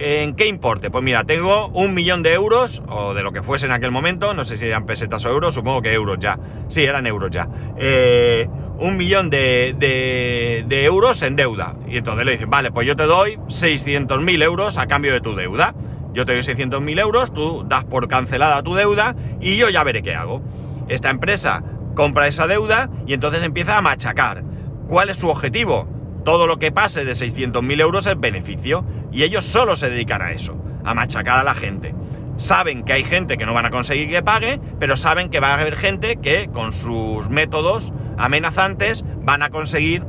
¿En 0.00 0.36
qué 0.36 0.46
importe? 0.46 0.92
Pues 0.92 1.02
mira, 1.02 1.24
tengo 1.24 1.66
un 1.68 1.92
millón 1.92 2.22
de 2.22 2.32
euros, 2.32 2.80
o 2.88 3.14
de 3.14 3.24
lo 3.24 3.32
que 3.32 3.42
fuese 3.42 3.66
en 3.66 3.72
aquel 3.72 3.90
momento, 3.90 4.32
no 4.32 4.44
sé 4.44 4.56
si 4.56 4.66
eran 4.66 4.86
pesetas 4.86 5.24
o 5.24 5.28
euros, 5.28 5.56
supongo 5.56 5.82
que 5.82 5.92
euros 5.92 6.18
ya. 6.20 6.38
Sí, 6.68 6.84
eran 6.84 7.04
euros 7.04 7.32
ya. 7.32 7.48
Eh, 7.76 8.48
un 8.78 8.96
millón 8.96 9.28
de, 9.28 9.74
de, 9.76 10.84
euros 10.84 11.20
en 11.22 11.34
deuda. 11.34 11.74
Y 11.88 11.96
entonces 11.96 12.24
le 12.24 12.32
dicen, 12.32 12.48
vale, 12.48 12.70
pues 12.70 12.86
yo 12.86 12.94
te 12.94 13.02
doy 13.02 13.38
600.000 13.48 14.44
euros 14.44 14.78
a 14.78 14.86
cambio 14.86 15.12
de 15.12 15.20
tu 15.20 15.34
deuda. 15.34 15.74
Yo 16.14 16.24
te 16.24 16.32
doy 16.32 16.42
600.000 16.42 17.00
euros, 17.00 17.34
tú 17.34 17.64
das 17.66 17.84
por 17.84 18.06
cancelada 18.06 18.62
tu 18.62 18.76
deuda 18.76 19.16
y 19.40 19.56
yo 19.56 19.68
ya 19.68 19.82
veré 19.82 20.02
qué 20.02 20.14
hago. 20.14 20.42
Esta 20.86 21.10
empresa 21.10 21.64
compra 21.96 22.28
esa 22.28 22.46
deuda 22.46 22.88
y 23.04 23.14
entonces 23.14 23.42
empieza 23.42 23.76
a 23.76 23.82
machacar. 23.82 24.44
¿Cuál 24.86 25.10
es 25.10 25.16
su 25.16 25.28
objetivo? 25.28 25.88
Todo 26.24 26.46
lo 26.46 26.58
que 26.58 26.70
pase 26.70 27.04
de 27.04 27.14
600.000 27.14 27.80
euros 27.80 28.06
es 28.06 28.18
beneficio 28.18 28.84
y 29.12 29.22
ellos 29.22 29.44
solo 29.44 29.76
se 29.76 29.90
dedican 29.90 30.22
a 30.22 30.32
eso, 30.32 30.56
a 30.84 30.94
machacar 30.94 31.38
a 31.38 31.44
la 31.44 31.54
gente. 31.54 31.94
Saben 32.36 32.84
que 32.84 32.92
hay 32.92 33.04
gente 33.04 33.36
que 33.36 33.46
no 33.46 33.54
van 33.54 33.66
a 33.66 33.70
conseguir 33.70 34.08
que 34.08 34.22
pague, 34.22 34.60
pero 34.78 34.96
saben 34.96 35.28
que 35.28 35.40
va 35.40 35.54
a 35.54 35.60
haber 35.60 35.76
gente 35.76 36.16
que 36.16 36.48
con 36.52 36.72
sus 36.72 37.28
métodos 37.28 37.92
amenazantes 38.16 39.04
van 39.22 39.42
a 39.42 39.50
conseguir 39.50 40.04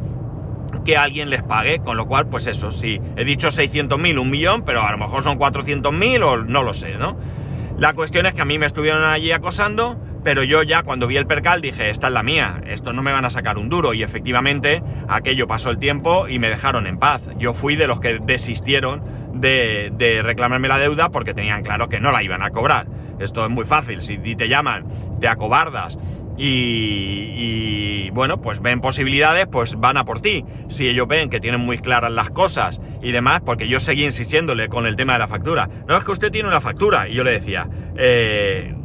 que 0.86 0.98
alguien 0.98 1.30
les 1.30 1.44
pague, 1.44 1.80
con 1.80 1.98
lo 1.98 2.06
cual, 2.08 2.28
pues 2.28 2.48
eso, 2.48 2.72
sí, 2.72 3.02
he 3.18 3.24
dicho 3.24 3.50
600.000, 3.50 4.20
un 4.20 4.30
millón, 4.30 4.64
pero 4.64 4.82
a 4.82 4.92
lo 4.92 4.98
mejor 4.98 5.24
son 5.24 5.40
400.000 5.40 6.24
o 6.24 6.38
no 6.38 6.64
lo 6.64 6.74
sé, 6.74 6.96
¿no? 6.98 7.18
La 7.78 7.94
cuestión 7.94 8.26
es 8.26 8.34
que 8.34 8.42
a 8.42 8.46
mí 8.46 8.60
me 8.60 8.66
estuvieron 8.66 9.04
allí 9.04 9.32
acosando, 9.32 9.98
pero 10.30 10.44
yo 10.44 10.62
ya 10.62 10.84
cuando 10.84 11.08
vi 11.08 11.18
el 11.18 11.26
percal 11.26 11.60
dije, 11.60 11.90
esta 11.90 12.06
es 12.06 12.14
la 12.14 12.22
mía, 12.22 12.62
esto 12.68 12.94
no 12.94 13.02
me 13.02 13.12
van 13.12 13.26
a 13.26 13.32
sacar 13.32 13.58
un 13.58 13.68
duro, 13.68 13.96
y 13.96 14.04
efectivamente 14.04 14.84
aquello 15.08 15.48
pasó 15.48 15.72
el 15.72 15.80
tiempo 15.80 16.28
y 16.28 16.38
me 16.38 16.50
dejaron 16.50 16.86
en 16.86 17.00
paz. 17.00 17.24
Yo 17.40 17.56
fui 17.56 17.76
de 17.76 17.88
los 17.88 18.00
que 18.00 18.20
desistieron 18.24 19.02
de, 19.34 20.22
reclamarme 20.24 20.68
la 20.68 20.78
deuda 20.78 21.10
porque 21.10 21.34
tenían 21.34 21.64
claro 21.64 21.90
que 21.90 22.00
no 22.00 22.12
la 22.12 22.22
iban 22.22 22.44
a 22.44 22.52
cobrar. 22.52 22.86
Esto 23.20 23.44
es 23.44 23.50
muy 23.50 23.66
fácil, 23.66 24.04
si 24.04 24.20
te 24.36 24.48
llaman, 24.48 24.86
te 25.20 25.28
acobardas 25.28 25.98
y, 26.38 27.34
y, 27.36 28.10
bueno, 28.12 28.40
pues 28.40 28.62
ven 28.62 28.82
posibilidades, 28.82 29.48
pues 29.52 29.80
van 29.80 29.98
a 29.98 30.06
por 30.06 30.22
ti. 30.22 30.46
Si 30.68 30.88
ellos 30.88 31.08
ven 31.08 31.32
que 31.32 31.40
tienen 31.40 31.62
muy 31.62 31.80
claras 31.80 32.12
las 32.12 32.30
cosas 32.30 32.80
y 33.02 33.12
demás, 33.12 33.42
porque 33.44 33.68
yo 33.68 33.80
seguí 33.80 34.06
insistiéndole 34.06 34.70
con 34.70 34.86
el 34.86 34.96
tema 34.96 35.14
de 35.14 35.20
la 35.20 35.28
factura. 35.28 35.68
No 35.88 35.98
es 35.98 36.04
que 36.04 36.12
usted 36.12 36.30
tiene 36.30 36.48
una 36.48 36.62
factura. 36.62 37.10
Y 37.10 37.16
yo 37.16 37.24
le 37.24 37.32
decía, 37.32 37.68
eh, 37.98 38.76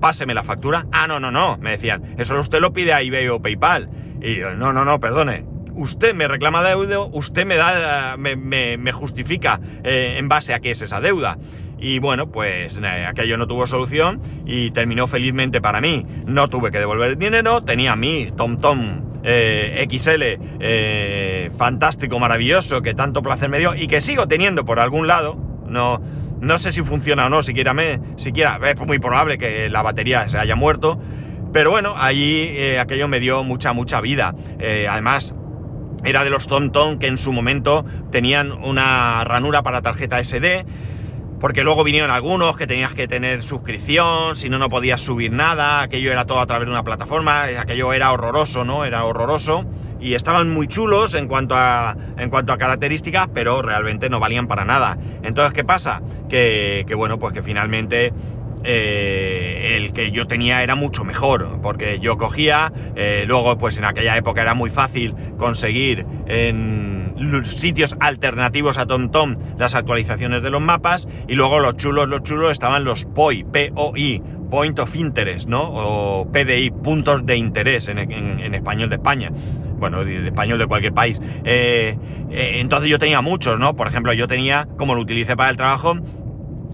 páseme 0.00 0.34
la 0.34 0.42
factura. 0.42 0.86
Ah, 0.92 1.06
no, 1.06 1.20
no, 1.20 1.30
no. 1.30 1.56
Me 1.58 1.72
decían, 1.72 2.14
eso 2.18 2.38
usted 2.40 2.60
lo 2.60 2.72
pide 2.72 2.92
a 2.92 3.02
eBay 3.02 3.28
o 3.28 3.40
PayPal. 3.40 3.90
Y 4.22 4.36
yo, 4.36 4.54
no, 4.54 4.72
no, 4.72 4.84
no, 4.84 5.00
perdone 5.00 5.44
usted 5.80 6.14
me 6.14 6.28
reclama 6.28 6.62
deuda, 6.62 7.00
usted 7.00 7.46
me 7.46 7.56
da, 7.56 8.16
me, 8.16 8.92
justifica 8.92 9.60
eh, 9.82 10.16
en 10.18 10.28
base 10.28 10.54
a 10.54 10.60
qué 10.60 10.70
es 10.70 10.82
esa 10.82 11.00
deuda. 11.00 11.38
Y 11.78 11.98
bueno, 11.98 12.30
pues 12.30 12.78
eh, 12.78 13.06
aquello 13.06 13.38
no 13.38 13.46
tuvo 13.46 13.66
solución 13.66 14.20
y 14.44 14.70
terminó 14.72 15.08
felizmente 15.08 15.60
para 15.60 15.80
mí. 15.80 16.04
No 16.26 16.48
tuve 16.48 16.70
que 16.70 16.78
devolver 16.78 17.10
el 17.10 17.18
dinero, 17.18 17.62
tenía 17.62 17.96
mí 17.96 18.30
TomTom 18.36 18.60
Tom, 18.60 19.20
eh, 19.22 19.86
XL 19.90 21.56
fantástico, 21.56 22.18
maravilloso, 22.18 22.82
que 22.82 22.94
tanto 22.94 23.22
placer 23.22 23.48
me 23.48 23.58
dio 23.58 23.74
y 23.74 23.86
que 23.86 24.00
sigo 24.00 24.28
teniendo 24.28 24.64
por 24.64 24.78
algún 24.78 25.06
lado. 25.06 25.36
No, 25.66 26.00
no 26.40 26.58
sé 26.58 26.72
si 26.72 26.82
funciona 26.82 27.26
o 27.26 27.28
no, 27.28 27.42
siquiera, 27.42 27.74
me, 27.74 28.00
siquiera 28.16 28.58
es 28.62 28.78
muy 28.80 28.98
probable 28.98 29.38
que 29.38 29.68
la 29.68 29.82
batería 29.82 30.28
se 30.28 30.38
haya 30.38 30.56
muerto. 30.56 31.00
Pero 31.52 31.70
bueno, 31.70 31.94
allí 31.96 32.76
aquello 32.78 33.08
me 33.08 33.18
dio 33.18 33.42
mucha, 33.42 33.72
mucha 33.72 34.00
vida. 34.00 34.34
además, 34.88 35.34
era 36.04 36.24
de 36.24 36.30
los 36.30 36.46
TomTom 36.48 36.98
que 36.98 37.06
en 37.06 37.18
su 37.18 37.32
momento 37.32 37.84
tenían 38.10 38.52
una 38.52 39.22
ranura 39.24 39.62
para 39.62 39.82
tarjeta 39.82 40.22
SD, 40.22 40.64
porque 41.40 41.64
luego 41.64 41.84
vinieron 41.84 42.10
algunos 42.10 42.56
que 42.56 42.66
tenías 42.66 42.94
que 42.94 43.08
tener 43.08 43.42
suscripción, 43.42 44.36
si 44.36 44.48
no, 44.48 44.58
no 44.58 44.68
podías 44.68 45.00
subir 45.00 45.32
nada, 45.32 45.82
aquello 45.82 46.12
era 46.12 46.24
todo 46.24 46.40
a 46.40 46.46
través 46.46 46.66
de 46.66 46.72
una 46.72 46.84
plataforma, 46.84 47.44
aquello 47.44 47.92
era 47.92 48.12
horroroso, 48.12 48.64
¿no? 48.64 48.84
Era 48.84 49.04
horroroso. 49.04 49.64
Y 50.00 50.14
estaban 50.14 50.50
muy 50.50 50.66
chulos 50.66 51.14
en 51.14 51.28
cuanto 51.28 51.54
a, 51.56 51.96
en 52.16 52.30
cuanto 52.30 52.52
a 52.52 52.58
características, 52.58 53.28
pero 53.34 53.62
realmente 53.62 54.08
no 54.08 54.18
valían 54.20 54.48
para 54.48 54.64
nada. 54.64 54.96
Entonces, 55.22 55.52
¿qué 55.52 55.64
pasa? 55.64 56.02
Que, 56.28 56.84
bueno, 56.96 57.18
pues 57.18 57.34
que 57.34 57.42
finalmente 57.42 58.12
eh, 58.64 59.76
el 59.76 59.92
que 59.92 60.10
yo 60.10 60.26
tenía 60.26 60.62
era 60.62 60.74
mucho 60.74 61.04
mejor, 61.04 61.60
porque 61.62 61.98
yo 62.00 62.16
cogía, 62.16 62.72
eh, 62.96 63.24
luego 63.26 63.58
pues 63.58 63.76
en 63.78 63.84
aquella 63.84 64.16
época 64.16 64.42
era 64.42 64.54
muy 64.54 64.70
fácil 64.70 65.14
conseguir 65.38 66.06
en 66.26 67.14
sitios 67.44 67.96
alternativos 68.00 68.78
a 68.78 68.86
TomTom 68.86 69.36
las 69.58 69.74
actualizaciones 69.74 70.42
de 70.42 70.50
los 70.50 70.60
mapas, 70.60 71.06
y 71.28 71.34
luego 71.34 71.60
los 71.60 71.76
chulos, 71.76 72.08
los 72.08 72.22
chulos 72.22 72.52
estaban 72.52 72.84
los 72.84 73.04
POI, 73.04 73.44
P-O-I, 73.44 74.22
Point 74.50 74.78
of 74.80 74.94
Interest, 74.96 75.48
¿no? 75.48 75.62
O 75.62 76.30
PDI, 76.30 76.70
puntos 76.70 77.24
de 77.24 77.36
interés 77.36 77.88
en, 77.88 77.98
español 78.54 78.88
de 78.90 78.96
España. 78.96 79.30
Bueno, 79.80 80.04
de, 80.04 80.26
español 80.26 80.58
de 80.58 80.66
cualquier 80.66 80.92
país. 80.92 81.20
Eh, 81.44 81.96
entonces 82.30 82.88
yo 82.88 82.98
tenía 82.98 83.22
muchos, 83.22 83.58
¿no? 83.58 83.74
Por 83.74 83.88
ejemplo, 83.88 84.12
yo 84.12 84.28
tenía, 84.28 84.68
como 84.76 84.94
lo 84.94 85.00
utilicé 85.00 85.36
para 85.36 85.50
el 85.50 85.56
trabajo, 85.56 85.96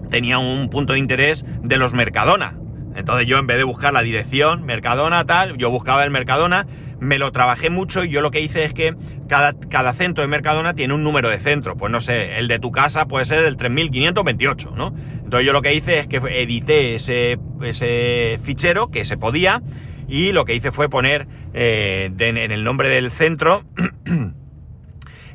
tenía 0.09 0.37
un 0.37 0.69
punto 0.69 0.93
de 0.93 0.99
interés 0.99 1.45
de 1.63 1.77
los 1.77 1.93
Mercadona. 1.93 2.57
Entonces 2.95 3.27
yo 3.27 3.37
en 3.37 3.47
vez 3.47 3.57
de 3.57 3.63
buscar 3.63 3.93
la 3.93 4.01
dirección 4.01 4.65
Mercadona 4.65 5.25
tal, 5.25 5.57
yo 5.57 5.69
buscaba 5.69 6.03
el 6.03 6.11
Mercadona, 6.11 6.65
me 6.99 7.19
lo 7.19 7.31
trabajé 7.31 7.69
mucho 7.69 8.03
y 8.03 8.09
yo 8.09 8.21
lo 8.21 8.31
que 8.31 8.41
hice 8.41 8.63
es 8.63 8.73
que 8.73 8.95
cada, 9.27 9.53
cada 9.53 9.93
centro 9.93 10.23
de 10.23 10.27
Mercadona 10.27 10.73
tiene 10.73 10.93
un 10.93 11.03
número 11.03 11.29
de 11.29 11.39
centro. 11.39 11.77
Pues 11.77 11.91
no 11.91 12.01
sé, 12.01 12.39
el 12.39 12.47
de 12.47 12.59
tu 12.59 12.71
casa 12.71 13.05
puede 13.05 13.25
ser 13.25 13.45
el 13.45 13.55
3528, 13.55 14.73
¿no? 14.75 14.93
Entonces 15.23 15.45
yo 15.45 15.53
lo 15.53 15.61
que 15.61 15.73
hice 15.75 15.99
es 15.99 16.07
que 16.07 16.17
edité 16.17 16.95
ese, 16.95 17.37
ese 17.61 18.39
fichero 18.43 18.89
que 18.89 19.05
se 19.05 19.17
podía 19.17 19.61
y 20.07 20.31
lo 20.31 20.45
que 20.45 20.55
hice 20.55 20.71
fue 20.71 20.89
poner 20.89 21.27
eh, 21.53 22.11
en 22.17 22.37
el 22.51 22.63
nombre 22.63 22.89
del 22.89 23.11
centro 23.11 23.63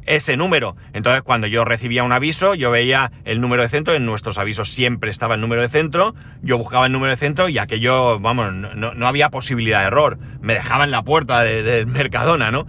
ese 0.06 0.36
número. 0.36 0.76
Entonces, 0.92 1.22
cuando 1.22 1.46
yo 1.46 1.64
recibía 1.64 2.02
un 2.02 2.12
aviso, 2.12 2.54
yo 2.54 2.70
veía 2.70 3.12
el 3.24 3.40
número 3.40 3.62
de 3.62 3.68
centro, 3.68 3.94
en 3.94 4.04
nuestros 4.04 4.38
avisos 4.38 4.72
siempre 4.72 5.10
estaba 5.10 5.34
el 5.34 5.40
número 5.40 5.62
de 5.62 5.68
centro, 5.68 6.14
yo 6.42 6.58
buscaba 6.58 6.86
el 6.86 6.92
número 6.92 7.10
de 7.10 7.16
centro 7.16 7.48
y 7.48 7.58
aquello, 7.58 8.18
vamos, 8.18 8.52
no, 8.52 8.94
no 8.94 9.06
había 9.06 9.30
posibilidad 9.30 9.80
de 9.80 9.86
error. 9.86 10.18
Me 10.40 10.54
dejaba 10.54 10.84
en 10.84 10.90
la 10.90 11.02
puerta 11.02 11.42
del 11.42 11.86
Mercadona, 11.86 12.50
¿no? 12.50 12.66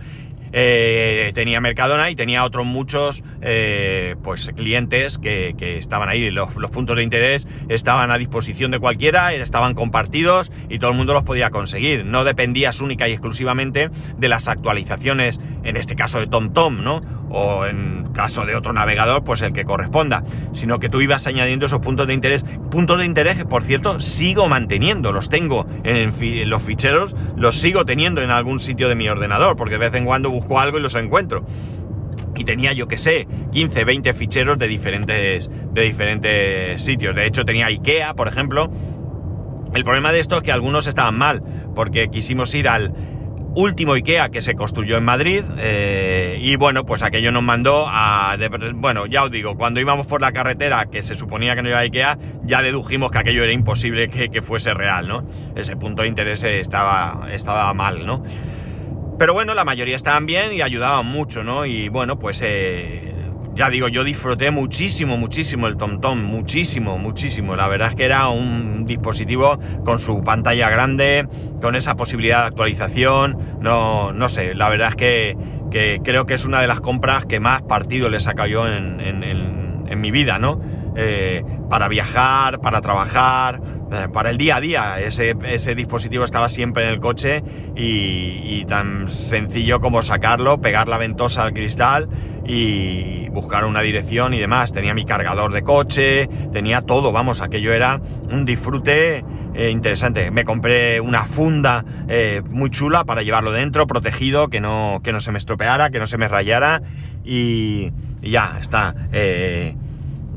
Eh, 0.56 1.32
tenía 1.34 1.60
Mercadona 1.60 2.12
y 2.12 2.16
tenía 2.16 2.44
otros 2.44 2.66
muchos 2.66 3.24
eh, 3.42 4.16
pues 4.24 4.50
clientes 4.56 5.18
que, 5.18 5.56
estaban 5.80 6.10
ahí. 6.10 6.30
Los, 6.30 6.56
los, 6.56 6.70
puntos 6.70 6.96
de 6.96 7.04
interés 7.04 7.48
estaban 7.70 8.12
a 8.12 8.18
disposición 8.18 8.72
de 8.72 8.80
cualquiera, 8.80 9.34
estaban 9.34 9.74
compartidos 9.74 10.52
y 10.70 10.78
todo 10.80 10.92
el 10.92 10.98
mundo 10.98 11.14
los 11.14 11.24
podía 11.24 11.50
conseguir. 11.50 12.06
No 12.06 12.24
dependías 12.24 12.82
única 12.82 13.08
y 13.08 13.14
exclusivamente 13.14 13.90
de 14.18 14.30
las 14.30 14.48
actualizaciones, 14.48 15.40
en 15.64 15.76
este 15.76 15.96
caso 15.96 16.20
de 16.20 16.28
TomTom, 16.28 16.84
¿no? 16.84 17.02
O 17.34 17.66
en 17.66 18.14
caso 18.14 18.46
de 18.46 18.56
otro 18.56 18.72
navegador, 18.74 19.24
pues 19.24 19.42
el 19.42 19.54
que 19.54 19.66
corresponda, 19.66 20.24
sino 20.52 20.80
que 20.80 20.88
tú 20.88 21.02
ibas 21.02 21.26
añadiendo 21.28 21.66
esos 21.66 21.80
puntos 21.80 22.08
de 22.08 22.14
interés. 22.14 22.46
Puntos 22.70 23.00
de 23.00 23.06
interés 23.06 23.38
que, 23.40 23.46
por 23.46 23.64
cierto, 23.64 24.00
sigo 24.00 24.48
manteniendo, 24.48 25.12
los 25.12 25.30
tengo 25.30 25.66
en, 25.84 26.14
los 26.50 26.62
ficheros, 26.62 27.16
los 27.36 27.60
sigo 27.60 27.86
teniendo 27.86 28.22
en 28.22 28.30
algún 28.30 28.60
sitio 28.60 28.88
de 28.88 28.96
mi 28.96 29.10
ordenador, 29.10 29.58
porque 29.58 29.74
de 29.74 29.80
vez 29.80 29.96
en 29.96 30.06
cuando 30.06 30.30
busco 30.30 30.60
algo 30.60 30.78
y 30.78 30.82
los 30.82 30.96
encuentro. 30.96 31.46
Y 32.36 32.46
tenía, 32.46 32.72
yo 32.74 32.88
que 32.88 32.98
sé, 32.98 33.28
15, 33.52 33.84
20 33.84 34.14
ficheros 34.14 34.58
de 34.58 34.68
diferentes, 34.68 35.50
de 35.72 35.82
diferentes 35.82 36.82
sitios. 36.82 37.16
De 37.16 37.26
hecho, 37.26 37.46
tenía 37.46 37.66
IKEA, 37.66 38.14
por 38.14 38.28
ejemplo. 38.28 38.72
El 39.74 39.84
problema 39.84 40.12
de 40.12 40.20
esto 40.20 40.38
es 40.38 40.44
que 40.44 40.52
algunos 40.52 40.86
estaban 40.86 41.18
mal, 41.18 41.42
porque 41.74 42.10
quisimos 42.10 42.54
ir 42.54 42.68
al 42.68 42.94
último 43.56 43.94
IKEA 43.94 44.30
que 44.30 44.42
se 44.42 44.56
construyó 44.56 44.98
en 44.98 45.04
Madrid 45.04 45.44
eh, 45.58 46.40
y 46.42 46.56
bueno, 46.56 46.86
pues 46.86 47.04
aquello 47.04 47.32
nos 47.32 47.44
mandó 47.44 47.86
a... 47.88 48.36
bueno, 48.76 49.06
ya 49.06 49.24
os 49.24 49.32
digo, 49.32 49.56
cuando 49.56 49.80
íbamos 49.80 50.08
por 50.08 50.22
la 50.22 50.32
carretera 50.32 50.86
que 50.88 51.04
se 51.04 51.16
suponía 51.16 51.56
que 51.56 51.62
no 51.62 51.70
iba 51.70 51.80
a 51.80 51.82
IKEA, 51.82 52.18
ya 52.44 52.62
dedujimos 52.62 53.12
que 53.12 53.20
aquello 53.20 53.44
era 53.44 53.54
imposible 53.54 54.10
que, 54.10 54.42
fuese 54.42 54.74
real, 54.74 55.08
¿no? 55.08 55.26
Ese 55.56 55.76
punto 55.76 56.02
de 56.02 56.08
interés 56.08 56.44
estaba, 56.44 57.28
estaba 57.32 57.74
mal, 57.74 58.06
¿no? 58.06 58.24
Pero 59.20 59.34
bueno, 59.34 59.54
la 59.54 59.64
mayoría 59.64 59.96
estaban 59.96 60.26
bien 60.26 60.54
y 60.54 60.62
ayudaban 60.62 61.06
mucho, 61.06 61.44
¿no? 61.44 61.66
Y 61.66 61.88
bueno, 61.90 62.18
pues 62.18 62.42
eh, 62.44 63.13
ya 63.56 63.70
digo, 63.70 63.88
yo 63.88 64.04
disfruté 64.04 64.50
muchísimo, 64.50 65.18
muchísimo 65.18 65.68
el 65.68 65.78
TomTom, 65.78 66.20
muchísimo, 66.20 66.98
muchísimo. 66.98 67.56
La 67.56 67.68
verdad 67.68 67.90
es 67.90 67.96
que 67.96 68.06
era 68.06 68.30
un 68.30 68.86
dispositivo 68.86 69.60
con 69.86 70.00
su 70.00 70.24
pantalla 70.24 70.70
grande, 70.70 71.28
con 71.62 71.76
esa 71.76 71.96
posibilidad 71.96 72.42
de 72.42 72.48
actualización. 72.48 73.58
No, 73.62 74.12
no 74.12 74.28
sé, 74.30 74.56
la 74.56 74.70
verdad 74.70 74.90
es 74.90 74.96
que, 74.96 76.00
creo 76.04 76.26
que 76.26 76.34
es 76.34 76.46
una 76.46 76.62
de 76.62 76.68
las 76.68 76.82
compras 76.82 77.26
que 77.26 77.40
más 77.40 77.62
partido 77.62 78.10
le 78.10 78.20
saca 78.20 78.48
yo 78.48 78.68
en, 78.68 80.02
mi 80.02 80.10
vida, 80.10 80.40
¿no? 80.40 80.60
Eh, 80.96 81.44
para 81.70 81.88
viajar, 81.88 82.60
para 82.60 82.82
trabajar, 82.82 83.62
eh, 83.92 84.08
para 84.12 84.32
el 84.32 84.40
día 84.40 84.56
a 84.56 84.62
día. 84.62 85.00
Ese, 85.00 85.36
ese, 85.46 85.76
dispositivo 85.76 86.26
estaba 86.26 86.50
siempre 86.50 86.84
en 86.86 86.90
el 86.90 87.00
coche 87.00 87.44
y, 87.76 88.66
tan 88.66 89.10
sencillo 89.10 89.80
como 89.80 90.02
sacarlo, 90.02 90.60
pegar 90.60 90.88
la 90.88 90.98
ventosa 90.98 91.44
al 91.44 91.54
cristal 91.54 92.10
y 92.46 93.30
buscar 93.30 93.66
una 93.66 93.82
dirección 93.82 94.34
y 94.34 94.40
demás. 94.40 94.72
Tenía 94.72 94.94
mi 94.94 95.06
cargador 95.06 95.54
de 95.54 95.64
coche, 95.64 96.28
tenía 96.52 96.82
todo, 96.82 97.12
vamos, 97.12 97.42
aquello 97.42 97.74
era 97.74 98.00
un 98.32 98.46
disfrute 98.46 99.24
eh, 99.54 99.70
interesante. 99.70 100.32
Me 100.32 100.44
compré 100.46 101.00
una 101.00 101.26
funda 101.26 101.86
eh, 102.08 102.42
muy 102.50 102.70
chula 102.70 103.04
para 103.04 103.22
llevarlo 103.24 103.52
dentro, 103.52 103.88
protegido, 103.88 104.50
que 104.50 104.60
no, 104.60 105.02
que 105.04 105.14
no 105.14 105.22
se 105.22 105.32
me 105.32 105.38
estropeara, 105.38 105.90
que 105.90 106.00
no 106.00 106.08
se 106.08 106.18
me 106.18 106.28
rayara 106.28 106.82
y, 107.24 107.92
y 108.22 108.32
ya 108.32 108.58
está. 108.60 108.96
Eh, 109.12 109.76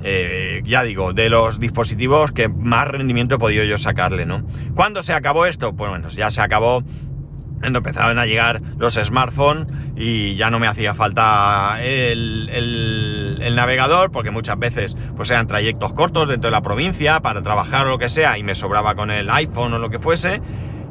eh, 0.03 0.63
ya 0.65 0.83
digo, 0.85 1.13
de 1.13 1.29
los 1.29 1.59
dispositivos 1.59 2.31
que 2.33 2.49
más 2.49 2.87
rendimiento 2.87 3.37
he 3.37 3.39
podido 3.39 3.65
yo 3.65 3.79
sacarle, 3.79 4.27
¿no? 4.27 4.47
¿Cuándo 4.75 5.03
se 5.03 5.13
acabó 5.13 5.47
esto? 5.47 5.75
Pues 5.75 5.91
bueno, 5.91 6.09
ya 6.11 6.31
se 6.31 6.41
acabó 6.41 6.85
empezaron 7.63 8.19
a 8.19 8.27
llegar 8.27 8.61
los 8.79 8.95
smartphones 8.95 9.67
y 9.97 10.37
ya 10.37 10.51
no 10.51 10.59
me 10.59 10.67
hacía 10.67 10.95
falta 10.95 11.79
el, 11.83 12.49
el, 12.51 13.55
navegador 13.57 14.11
porque 14.11 14.31
muchas 14.31 14.59
veces 14.59 14.97
pues 15.17 15.31
eran 15.31 15.47
trayectos 15.47 15.95
cortos 15.95 16.29
dentro 16.29 16.49
de 16.49 16.53
la 16.53 16.61
provincia 16.61 17.21
para 17.21 17.43
trabajar 17.43 17.87
o 17.87 17.91
lo 17.91 17.99
que 17.99 18.11
sea 18.11 18.37
y 18.37 18.43
me 18.43 18.55
sobraba 18.55 18.95
con 18.95 19.11
el 19.11 19.31
iPhone 19.31 19.73
o 19.73 19.79
lo 19.79 19.89
que 19.89 19.99
fuese 19.99 20.43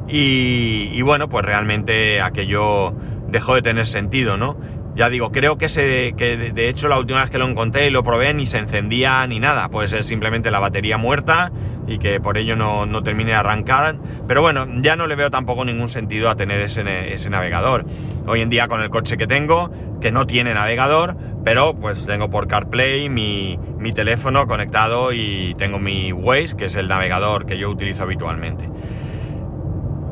y, 0.08 0.90
y 0.92 1.02
bueno 1.02 1.28
pues 1.28 1.44
realmente 1.44 2.20
aquello 2.20 2.92
dejó 3.28 3.54
de 3.54 3.62
tener 3.62 3.86
sentido, 3.86 4.36
¿no? 4.36 4.56
Ya 4.94 5.10
digo, 5.10 5.30
creo 5.30 5.58
que, 5.58 5.68
se, 5.68 6.14
que 6.16 6.36
de 6.36 6.68
hecho 6.70 6.88
la 6.88 6.98
última 6.98 7.20
vez 7.20 7.30
que 7.30 7.38
lo 7.38 7.46
encontré 7.46 7.86
y 7.86 7.90
lo 7.90 8.02
probé 8.02 8.32
ni 8.32 8.46
se 8.46 8.56
encendía 8.58 9.26
ni 9.26 9.40
nada. 9.40 9.68
Puede 9.68 9.88
ser 9.88 10.04
simplemente 10.04 10.50
la 10.50 10.58
batería 10.58 10.96
muerta 10.96 11.52
y 11.86 11.98
que 11.98 12.20
por 12.20 12.38
ello 12.38 12.56
no, 12.56 12.86
no 12.86 13.02
termine 13.02 13.30
de 13.30 13.36
arrancar. 13.36 13.96
Pero 14.26 14.42
bueno, 14.42 14.66
ya 14.82 14.96
no 14.96 15.06
le 15.06 15.14
veo 15.14 15.30
tampoco 15.30 15.64
ningún 15.64 15.88
sentido 15.88 16.28
a 16.30 16.36
tener 16.36 16.60
ese, 16.60 17.12
ese 17.12 17.30
navegador. 17.30 17.86
Hoy 18.26 18.40
en 18.40 18.50
día 18.50 18.68
con 18.68 18.82
el 18.82 18.90
coche 18.90 19.16
que 19.16 19.26
tengo, 19.26 19.70
que 20.00 20.12
no 20.12 20.26
tiene 20.26 20.54
navegador, 20.54 21.16
pero 21.44 21.74
pues 21.74 22.06
tengo 22.06 22.30
por 22.30 22.48
CarPlay 22.48 23.08
mi, 23.08 23.58
mi 23.78 23.92
teléfono 23.92 24.46
conectado 24.46 25.12
y 25.12 25.54
tengo 25.58 25.78
mi 25.78 26.12
Waze, 26.12 26.56
que 26.56 26.66
es 26.66 26.74
el 26.76 26.88
navegador 26.88 27.46
que 27.46 27.58
yo 27.58 27.70
utilizo 27.70 28.02
habitualmente 28.02 28.68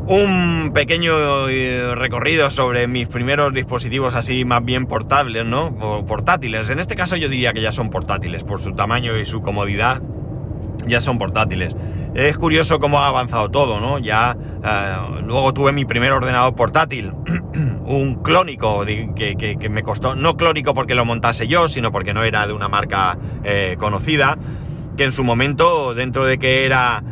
un 0.07 0.73
pequeño 0.75 1.49
eh, 1.49 1.95
recorrido 1.95 2.51
sobre 2.51 2.87
mis 2.87 3.09
primeros 3.09 3.55
dispositivos 3.55 4.15
así 4.15 4.45
más 4.45 4.63
bien 4.65 4.87
portables, 4.87 5.47
¿no? 5.47 5.69
O 5.81 6.05
portátiles. 6.05 6.69
En 6.69 6.79
este 6.79 6.95
caso 6.95 7.17
yo 7.17 7.29
diría 7.29 7.53
que 7.53 7.63
ya 7.63 7.73
son 7.73 7.91
portátiles, 7.91 8.45
por 8.45 8.61
su 8.61 8.75
tamaño 8.75 9.17
y 9.17 9.25
su 9.25 9.41
comodidad, 9.41 10.03
ya 10.87 11.01
son 11.01 11.19
portátiles. 11.19 11.75
Es 12.15 12.37
curioso 12.39 12.79
cómo 12.79 13.01
ha 13.01 13.09
avanzado 13.09 13.51
todo, 13.51 13.81
¿no? 13.81 13.99
Ya 13.99 14.37
eh, 14.65 15.23
luego 15.25 15.53
tuve 15.53 15.73
mi 15.73 15.85
primer 15.85 16.13
ordenador 16.13 16.55
portátil, 16.55 17.13
un 17.85 18.23
clónico 18.23 18.85
que, 18.85 19.69
me 19.71 19.83
costó, 19.83 20.15
no 20.15 20.37
clónico 20.37 20.75
porque 20.75 20.95
lo 20.95 21.05
montase 21.05 21.49
yo, 21.49 21.69
sino 21.69 21.91
porque 21.91 22.15
no 22.15 22.23
era 22.23 22.47
de 22.47 22.53
una 22.53 22.69
marca 22.69 23.19
eh, 23.43 23.77
conocida, 23.79 24.39
que 24.97 25.05
en 25.05 25.13
su 25.13 25.25
momento, 25.25 25.95
dentro 25.95 26.25
de 26.25 26.39
que 26.39 26.67
era 26.67 27.03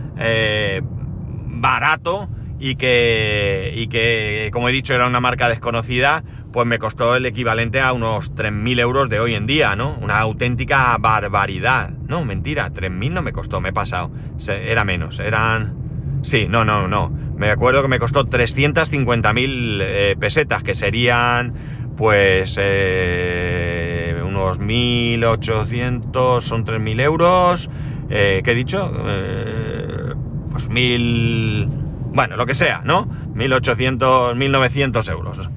barato, 1.63 2.29
y 2.63 2.77
que, 2.77 3.73
y 3.75 3.89
que, 3.89 4.51
como 4.53 4.69
he 4.69 4.73
dicho, 4.73 4.95
era 4.95 5.09
una 5.09 5.19
marca 5.19 5.49
desconocida, 5.49 6.23
pues 6.53 6.65
me 6.65 6.79
costó 6.79 7.17
el 7.17 7.27
equivalente 7.27 7.81
a 7.81 7.93
unos 7.93 8.33
3.000 8.37 8.79
euros 8.79 9.09
de 9.09 9.19
hoy 9.19 9.35
en 9.35 9.49
día, 9.49 9.75
¿no? 9.75 9.99
Una 10.01 10.21
auténtica 10.21 10.97
barbaridad. 10.97 11.91
No, 12.07 12.25
mentira, 12.25 12.71
3.000 12.71 13.15
no 13.15 13.23
me 13.23 13.33
costó, 13.33 13.61
me 13.61 13.71
he 13.71 13.73
pasado. 13.73 14.13
Era 14.47 14.85
menos, 14.85 15.19
eran... 15.19 15.75
Sí, 16.23 16.47
no, 16.49 16.65
no, 16.65 16.87
no. 16.87 17.11
Me 17.37 17.51
acuerdo 17.51 17.83
que 17.83 17.89
me 17.89 17.99
costó 17.99 18.27
350.000 18.27 19.81
eh, 19.83 20.17
pesetas, 20.21 20.63
que 20.63 20.77
serían, 20.77 21.55
pues, 21.97 22.57
eh, 22.61 24.23
unos 24.25 24.61
1.800, 24.61 26.43
son 26.43 26.65
3.000 26.65 27.01
euros. 27.01 27.69
Eh, 28.09 28.41
¿Qué 28.45 28.53
he 28.53 28.55
dicho? 28.55 28.89
Eh, 29.05 30.15
pues 30.53 30.69
1.000... 30.69 31.82
Bueno, 32.15 32.37
lo 32.37 32.45
que 32.45 32.55
sea, 32.55 32.83
¿no? 32.85 33.07
1800, 33.35 34.37
1900 34.37 35.09
euros. 35.09 35.51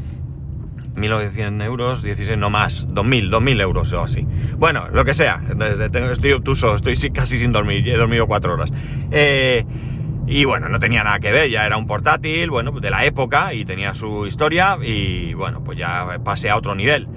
1900 0.95 1.67
euros, 1.67 2.01
16, 2.01 2.37
no 2.37 2.49
más, 2.49 2.85
2000, 2.87 3.29
2000 3.29 3.61
euros 3.61 3.91
o 3.91 4.01
así. 4.01 4.25
Bueno, 4.57 4.87
lo 4.91 5.03
que 5.03 5.13
sea, 5.13 5.41
estoy 6.11 6.31
obtuso, 6.31 6.75
estoy 6.75 6.95
casi 7.11 7.37
sin 7.37 7.51
dormir, 7.51 7.87
he 7.87 7.97
dormido 7.97 8.27
cuatro 8.27 8.53
horas. 8.53 8.71
Eh, 9.11 9.65
y 10.27 10.45
bueno, 10.45 10.69
no 10.69 10.79
tenía 10.79 11.03
nada 11.03 11.19
que 11.19 11.31
ver, 11.31 11.49
ya 11.49 11.65
era 11.65 11.75
un 11.75 11.85
portátil, 11.85 12.49
bueno, 12.49 12.71
de 12.71 12.89
la 12.89 13.05
época 13.05 13.53
y 13.53 13.65
tenía 13.65 13.93
su 13.93 14.25
historia 14.25 14.77
y 14.81 15.33
bueno, 15.33 15.61
pues 15.63 15.77
ya 15.77 16.19
pasé 16.23 16.49
a 16.49 16.55
otro 16.55 16.73
nivel. 16.73 17.07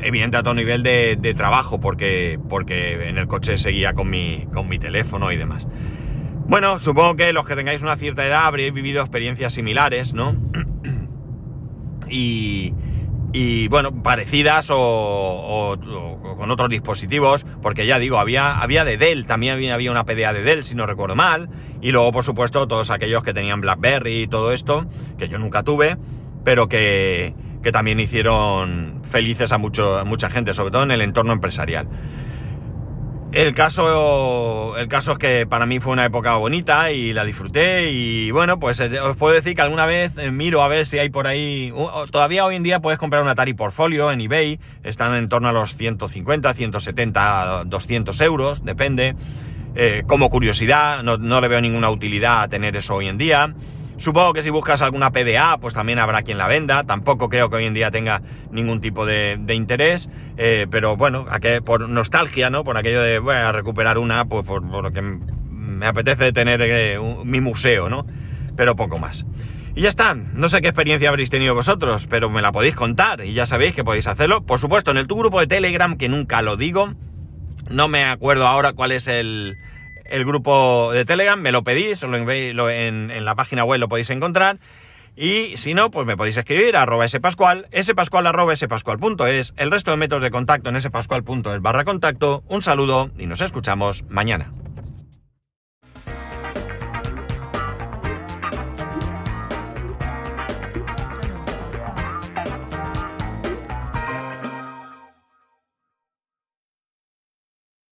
Evidente 0.00 0.36
a 0.36 0.40
otro 0.40 0.54
nivel 0.54 0.82
de, 0.82 1.16
de 1.18 1.34
trabajo 1.34 1.78
porque, 1.78 2.40
porque 2.50 3.08
en 3.08 3.16
el 3.16 3.28
coche 3.28 3.56
seguía 3.56 3.92
con 3.94 4.10
mi, 4.10 4.48
con 4.52 4.68
mi 4.68 4.80
teléfono 4.80 5.30
y 5.30 5.36
demás. 5.36 5.68
Bueno, 6.46 6.78
supongo 6.80 7.16
que 7.16 7.32
los 7.32 7.46
que 7.46 7.56
tengáis 7.56 7.82
una 7.82 7.96
cierta 7.96 8.26
edad 8.26 8.46
habréis 8.46 8.72
vivido 8.72 9.00
experiencias 9.00 9.54
similares, 9.54 10.12
¿no? 10.12 10.36
y, 12.10 12.74
y, 13.32 13.68
bueno, 13.68 14.02
parecidas 14.02 14.68
o, 14.70 15.78
con 16.36 16.50
otros 16.50 16.68
dispositivos, 16.68 17.46
porque 17.62 17.86
ya 17.86 17.98
digo, 17.98 18.18
había, 18.18 18.60
había 18.60 18.84
de 18.84 18.98
Dell, 18.98 19.26
también 19.26 19.70
había, 19.72 19.90
una 19.90 20.04
PDA 20.04 20.32
de 20.32 20.42
Dell, 20.42 20.64
si 20.64 20.74
no 20.74 20.86
recuerdo 20.86 21.16
mal, 21.16 21.48
y 21.80 21.90
luego, 21.90 22.12
por 22.12 22.24
supuesto, 22.24 22.68
todos 22.68 22.90
aquellos 22.90 23.22
que 23.22 23.32
tenían 23.32 23.60
BlackBerry 23.60 24.22
y 24.22 24.26
todo 24.26 24.52
esto, 24.52 24.86
que 25.18 25.28
yo 25.28 25.38
nunca 25.38 25.62
tuve, 25.62 25.96
pero 26.44 26.68
que, 26.68 27.34
que 27.62 27.72
también 27.72 27.98
hicieron 28.00 29.02
felices 29.10 29.52
a, 29.52 29.58
mucho, 29.58 29.98
a 29.98 30.04
mucha 30.04 30.28
gente, 30.28 30.52
sobre 30.52 30.70
todo 30.70 30.82
en 30.82 30.90
el 30.90 31.00
entorno 31.00 31.32
empresarial. 31.32 31.88
El 33.32 33.54
caso, 33.54 34.76
el 34.76 34.88
caso 34.88 35.12
es 35.12 35.18
que 35.18 35.46
para 35.46 35.64
mí 35.64 35.80
fue 35.80 35.94
una 35.94 36.04
época 36.04 36.34
bonita 36.34 36.92
y 36.92 37.14
la 37.14 37.24
disfruté 37.24 37.90
y 37.90 38.30
bueno, 38.30 38.60
pues 38.60 38.78
eh, 38.78 39.00
os 39.00 39.16
puedo 39.16 39.34
decir 39.34 39.56
que 39.56 39.62
alguna 39.62 39.86
vez 39.86 40.12
eh, 40.18 40.30
miro 40.30 40.62
a 40.62 40.68
ver 40.68 40.84
si 40.84 40.98
hay 40.98 41.08
por 41.08 41.26
ahí, 41.26 41.72
todavía 42.10 42.44
hoy 42.44 42.56
en 42.56 42.62
día 42.62 42.80
puedes 42.80 42.98
comprar 42.98 43.22
un 43.22 43.30
Atari 43.30 43.54
Portfolio 43.54 44.12
en 44.12 44.20
eBay, 44.20 44.60
están 44.84 45.14
en 45.14 45.30
torno 45.30 45.48
a 45.48 45.52
los 45.52 45.74
150, 45.76 46.52
170, 46.52 47.64
200 47.64 48.20
euros, 48.20 48.62
depende. 48.66 49.16
Eh, 49.76 50.02
como 50.06 50.28
curiosidad, 50.28 51.02
no, 51.02 51.16
no 51.16 51.40
le 51.40 51.48
veo 51.48 51.62
ninguna 51.62 51.88
utilidad 51.88 52.42
a 52.42 52.48
tener 52.48 52.76
eso 52.76 52.96
hoy 52.96 53.08
en 53.08 53.16
día. 53.16 53.54
Supongo 54.02 54.32
que 54.32 54.42
si 54.42 54.50
buscas 54.50 54.82
alguna 54.82 55.12
PDA, 55.12 55.58
pues 55.58 55.74
también 55.74 56.00
habrá 56.00 56.22
quien 56.22 56.36
la 56.36 56.48
venda. 56.48 56.82
Tampoco 56.82 57.28
creo 57.28 57.48
que 57.50 57.54
hoy 57.54 57.66
en 57.66 57.74
día 57.74 57.92
tenga 57.92 58.20
ningún 58.50 58.80
tipo 58.80 59.06
de, 59.06 59.38
interés. 59.54 60.10
Eh, 60.36 60.66
pero 60.68 60.96
bueno, 60.96 61.24
por 61.64 61.88
nostalgia, 61.88 62.50
¿no? 62.50 62.64
Por 62.64 62.76
aquello 62.76 63.00
de 63.00 63.20
voy 63.20 63.36
a 63.36 63.52
recuperar 63.52 63.98
una, 63.98 64.24
pues 64.24 64.44
por, 64.44 64.64
lo 64.64 64.90
que 64.90 65.02
me 65.02 65.86
apetece 65.86 66.32
tener 66.32 66.60
eh, 66.64 66.98
mi 67.22 67.40
museo, 67.40 67.88
¿no? 67.88 68.04
Pero 68.56 68.74
poco 68.74 68.98
más. 68.98 69.24
Y 69.76 69.82
ya 69.82 69.88
está. 69.88 70.14
No 70.14 70.48
sé 70.48 70.60
qué 70.62 70.66
experiencia 70.66 71.08
habréis 71.08 71.30
tenido 71.30 71.54
vosotros, 71.54 72.08
pero 72.10 72.28
me 72.28 72.42
la 72.42 72.50
podéis 72.50 72.74
contar. 72.74 73.24
Y 73.24 73.34
ya 73.34 73.46
sabéis 73.46 73.72
que 73.72 73.84
podéis 73.84 74.08
hacerlo. 74.08 74.42
Por 74.42 74.58
supuesto, 74.58 74.90
en 74.90 74.96
el 74.96 75.06
tu 75.06 75.14
grupo 75.14 75.38
de 75.38 75.46
Telegram, 75.46 75.96
que 75.96 76.08
nunca 76.08 76.42
lo 76.42 76.56
digo. 76.56 76.92
No 77.70 77.86
me 77.86 78.04
acuerdo 78.04 78.48
ahora 78.48 78.72
cuál 78.72 78.90
es 78.90 79.06
el, 79.06 79.58
el 80.12 80.24
grupo 80.24 80.92
de 80.92 81.04
Telegram, 81.04 81.40
me 81.40 81.52
lo 81.52 81.64
pedís, 81.64 82.02
lo, 82.02 82.70
en, 82.70 83.24
la 83.24 83.34
página 83.34 83.64
web 83.64 83.80
lo 83.80 83.88
podéis 83.88 84.10
encontrar. 84.10 84.58
Y 85.16 85.56
si 85.56 85.74
no, 85.74 85.90
pues 85.90 86.06
me 86.06 86.16
podéis 86.16 86.36
escribir 86.36 86.76
a 86.76 86.82
arroba 86.82 87.08
spascual, 87.08 87.66
spascual 87.82 88.26
arroba 88.26 88.54
spascual.es, 88.54 89.54
el 89.56 89.70
resto 89.70 89.90
de 89.90 89.96
métodos 89.96 90.22
de 90.22 90.30
contacto 90.30 90.70
en 90.70 90.80
spascual.es 90.80 91.60
barra 91.60 91.84
contacto. 91.84 92.44
Un 92.48 92.62
saludo 92.62 93.10
y 93.18 93.26
nos 93.26 93.40
escuchamos 93.40 94.04
mañana. 94.08 94.52